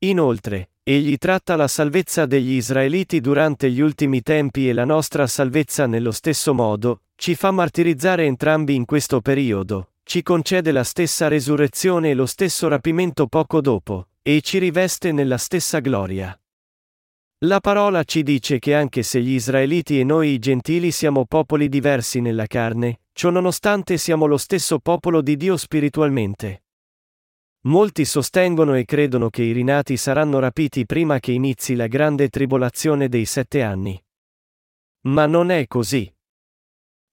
Inoltre, 0.00 0.70
egli 0.82 1.16
tratta 1.16 1.56
la 1.56 1.66
salvezza 1.66 2.26
degli 2.26 2.52
israeliti 2.52 3.20
durante 3.20 3.70
gli 3.70 3.80
ultimi 3.80 4.22
tempi 4.22 4.68
e 4.68 4.74
la 4.74 4.84
nostra 4.84 5.26
salvezza 5.26 5.86
nello 5.86 6.12
stesso 6.12 6.54
modo, 6.54 7.00
ci 7.16 7.34
fa 7.34 7.50
martirizzare 7.50 8.24
entrambi 8.24 8.74
in 8.74 8.84
questo 8.84 9.20
periodo, 9.20 9.92
ci 10.08 10.22
concede 10.22 10.70
la 10.70 10.84
stessa 10.84 11.26
resurrezione 11.26 12.10
e 12.10 12.14
lo 12.14 12.26
stesso 12.26 12.68
rapimento 12.68 13.26
poco 13.26 13.60
dopo, 13.60 14.10
e 14.22 14.40
ci 14.40 14.58
riveste 14.58 15.10
nella 15.10 15.36
stessa 15.36 15.80
gloria. 15.80 16.40
La 17.40 17.58
parola 17.58 18.04
ci 18.04 18.22
dice 18.22 18.60
che 18.60 18.72
anche 18.72 19.02
se 19.02 19.20
gli 19.20 19.32
israeliti 19.32 19.98
e 19.98 20.04
noi 20.04 20.30
i 20.30 20.38
gentili 20.38 20.92
siamo 20.92 21.26
popoli 21.26 21.68
diversi 21.68 22.20
nella 22.20 22.46
carne, 22.46 23.00
ciò 23.12 23.30
nonostante 23.30 23.98
siamo 23.98 24.26
lo 24.26 24.36
stesso 24.36 24.78
popolo 24.78 25.20
di 25.22 25.36
Dio 25.36 25.56
spiritualmente. 25.56 26.62
Molti 27.62 28.04
sostengono 28.04 28.76
e 28.76 28.84
credono 28.84 29.28
che 29.28 29.42
i 29.42 29.50
rinati 29.50 29.96
saranno 29.96 30.38
rapiti 30.38 30.86
prima 30.86 31.18
che 31.18 31.32
inizi 31.32 31.74
la 31.74 31.88
grande 31.88 32.28
tribolazione 32.28 33.08
dei 33.08 33.24
sette 33.24 33.60
anni. 33.62 34.00
Ma 35.08 35.26
non 35.26 35.50
è 35.50 35.66
così. 35.66 36.15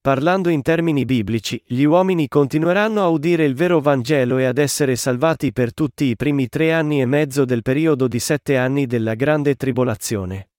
Parlando 0.03 0.49
in 0.49 0.61
termini 0.61 1.05
biblici, 1.05 1.63
gli 1.65 1.83
uomini 1.83 2.27
continueranno 2.27 3.01
a 3.01 3.07
udire 3.07 3.45
il 3.45 3.55
vero 3.55 3.79
Vangelo 3.79 4.37
e 4.37 4.43
ad 4.43 4.57
essere 4.57 4.97
salvati 4.97 5.53
per 5.53 5.73
tutti 5.73 6.03
i 6.03 6.17
primi 6.17 6.49
tre 6.49 6.73
anni 6.73 6.99
e 6.99 7.05
mezzo 7.05 7.45
del 7.45 7.61
periodo 7.61 8.09
di 8.09 8.19
sette 8.19 8.57
anni 8.57 8.85
della 8.85 9.13
grande 9.13 9.55
tribolazione. 9.55 10.49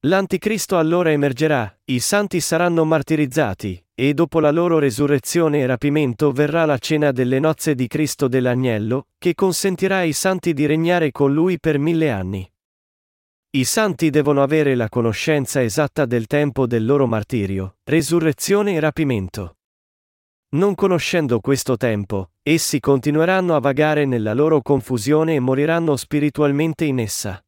L'anticristo 0.00 0.76
allora 0.76 1.12
emergerà, 1.12 1.72
i 1.84 2.00
santi 2.00 2.40
saranno 2.40 2.84
martirizzati, 2.84 3.80
e 3.94 4.12
dopo 4.12 4.40
la 4.40 4.50
loro 4.50 4.80
resurrezione 4.80 5.60
e 5.60 5.66
rapimento 5.66 6.32
verrà 6.32 6.64
la 6.64 6.78
cena 6.78 7.12
delle 7.12 7.38
nozze 7.38 7.76
di 7.76 7.86
Cristo 7.86 8.26
dell'Agnello, 8.26 9.06
che 9.18 9.36
consentirà 9.36 9.98
ai 9.98 10.12
santi 10.12 10.52
di 10.52 10.66
regnare 10.66 11.12
con 11.12 11.32
lui 11.32 11.60
per 11.60 11.78
mille 11.78 12.10
anni. 12.10 12.50
I 13.50 13.64
santi 13.64 14.10
devono 14.10 14.42
avere 14.42 14.74
la 14.74 14.90
conoscenza 14.90 15.62
esatta 15.62 16.04
del 16.04 16.26
tempo 16.26 16.66
del 16.66 16.84
loro 16.84 17.06
martirio, 17.06 17.76
resurrezione 17.84 18.74
e 18.74 18.80
rapimento. 18.80 19.56
Non 20.50 20.74
conoscendo 20.74 21.40
questo 21.40 21.78
tempo, 21.78 22.32
essi 22.42 22.78
continueranno 22.78 23.56
a 23.56 23.60
vagare 23.60 24.04
nella 24.04 24.34
loro 24.34 24.60
confusione 24.60 25.34
e 25.34 25.40
moriranno 25.40 25.96
spiritualmente 25.96 26.84
in 26.84 26.98
essa. 26.98 27.42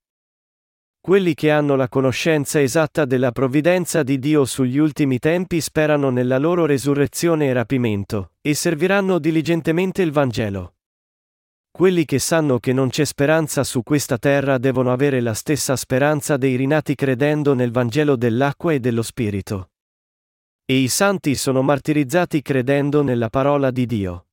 Quelli 0.98 1.34
che 1.34 1.51
hanno 1.51 1.76
la 1.76 1.88
conoscenza 1.90 2.62
esatta 2.62 3.05
della 3.05 3.30
provvidenza 3.30 4.03
di 4.03 4.18
Dio 4.18 4.46
sugli 4.46 4.78
ultimi 4.78 5.18
tempi 5.18 5.61
sperano 5.61 6.09
nella 6.09 6.38
loro 6.38 6.64
resurrezione 6.64 7.48
e 7.48 7.53
rapimento, 7.53 8.32
e 8.40 8.55
serviranno 8.55 9.18
diligentemente 9.18 10.01
il 10.01 10.12
Vangelo. 10.12 10.76
Quelli 11.71 12.05
che 12.05 12.18
sanno 12.18 12.59
che 12.59 12.73
non 12.73 12.89
c'è 12.91 13.05
speranza 13.05 13.64
su 13.64 13.83
questa 13.83 14.18
terra 14.18 14.59
devono 14.59 14.93
avere 14.93 15.21
la 15.21 15.35
stessa 15.35 15.77
speranza 15.77 16.37
dei 16.37 16.57
rinati 16.57 16.95
credendo 16.95 17.55
nel 17.55 17.71
Vangelo 17.71 18.16
dell'acqua 18.16 18.73
e 18.73 18.81
dello 18.81 19.03
Spirito. 19.03 19.71
E 20.64 20.75
i 20.77 20.89
santi 20.89 21.35
sono 21.37 21.62
martirizzati 21.62 22.43
credendo 22.43 23.03
nella 23.03 23.31
parola 23.31 23.71
di 23.71 23.87
Dio. 23.87 24.27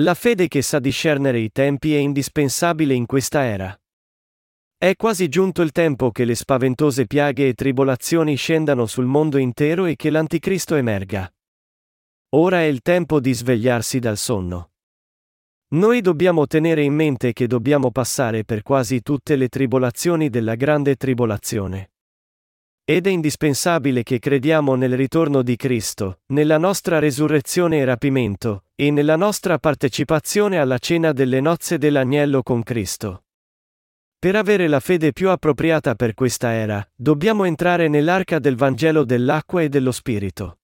La 0.00 0.14
fede 0.14 0.48
che 0.48 0.62
sa 0.62 0.78
discernere 0.78 1.40
i 1.40 1.50
tempi 1.50 1.94
è 1.94 1.98
indispensabile 1.98 2.94
in 2.94 3.04
questa 3.04 3.42
era. 3.42 3.78
È 4.76 4.94
quasi 4.94 5.28
giunto 5.28 5.60
il 5.60 5.72
tempo 5.72 6.12
che 6.12 6.24
le 6.24 6.36
spaventose 6.36 7.06
piaghe 7.06 7.48
e 7.48 7.54
tribolazioni 7.54 8.36
scendano 8.36 8.86
sul 8.86 9.06
mondo 9.06 9.36
intero 9.38 9.86
e 9.86 9.96
che 9.96 10.08
l'Anticristo 10.08 10.76
emerga. 10.76 11.28
Ora 12.36 12.60
è 12.60 12.66
il 12.66 12.80
tempo 12.80 13.18
di 13.18 13.34
svegliarsi 13.34 13.98
dal 13.98 14.16
sonno. 14.16 14.70
Noi 15.70 16.00
dobbiamo 16.00 16.46
tenere 16.46 16.82
in 16.82 16.94
mente 16.94 17.34
che 17.34 17.46
dobbiamo 17.46 17.90
passare 17.90 18.42
per 18.42 18.62
quasi 18.62 19.02
tutte 19.02 19.36
le 19.36 19.48
tribolazioni 19.48 20.30
della 20.30 20.54
grande 20.54 20.96
tribolazione. 20.96 21.90
Ed 22.84 23.06
è 23.06 23.10
indispensabile 23.10 24.02
che 24.02 24.18
crediamo 24.18 24.76
nel 24.76 24.96
ritorno 24.96 25.42
di 25.42 25.56
Cristo, 25.56 26.20
nella 26.28 26.56
nostra 26.56 26.98
resurrezione 26.98 27.80
e 27.80 27.84
rapimento, 27.84 28.64
e 28.74 28.90
nella 28.90 29.16
nostra 29.16 29.58
partecipazione 29.58 30.58
alla 30.58 30.78
cena 30.78 31.12
delle 31.12 31.42
nozze 31.42 31.76
dell'agnello 31.76 32.42
con 32.42 32.62
Cristo. 32.62 33.24
Per 34.18 34.36
avere 34.36 34.68
la 34.68 34.80
fede 34.80 35.12
più 35.12 35.28
appropriata 35.28 35.94
per 35.94 36.14
questa 36.14 36.50
era, 36.50 36.82
dobbiamo 36.94 37.44
entrare 37.44 37.88
nell'arca 37.88 38.38
del 38.38 38.56
Vangelo 38.56 39.04
dell'acqua 39.04 39.60
e 39.60 39.68
dello 39.68 39.92
Spirito. 39.92 40.57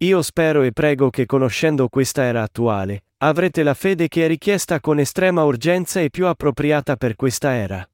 Io 0.00 0.22
spero 0.22 0.62
e 0.62 0.70
prego 0.70 1.10
che 1.10 1.26
conoscendo 1.26 1.88
questa 1.88 2.22
era 2.22 2.42
attuale, 2.42 3.02
avrete 3.16 3.64
la 3.64 3.74
fede 3.74 4.06
che 4.06 4.26
è 4.26 4.28
richiesta 4.28 4.78
con 4.78 5.00
estrema 5.00 5.42
urgenza 5.42 5.98
e 5.98 6.08
più 6.08 6.26
appropriata 6.26 6.94
per 6.96 7.16
questa 7.16 7.54
era. 7.54 7.84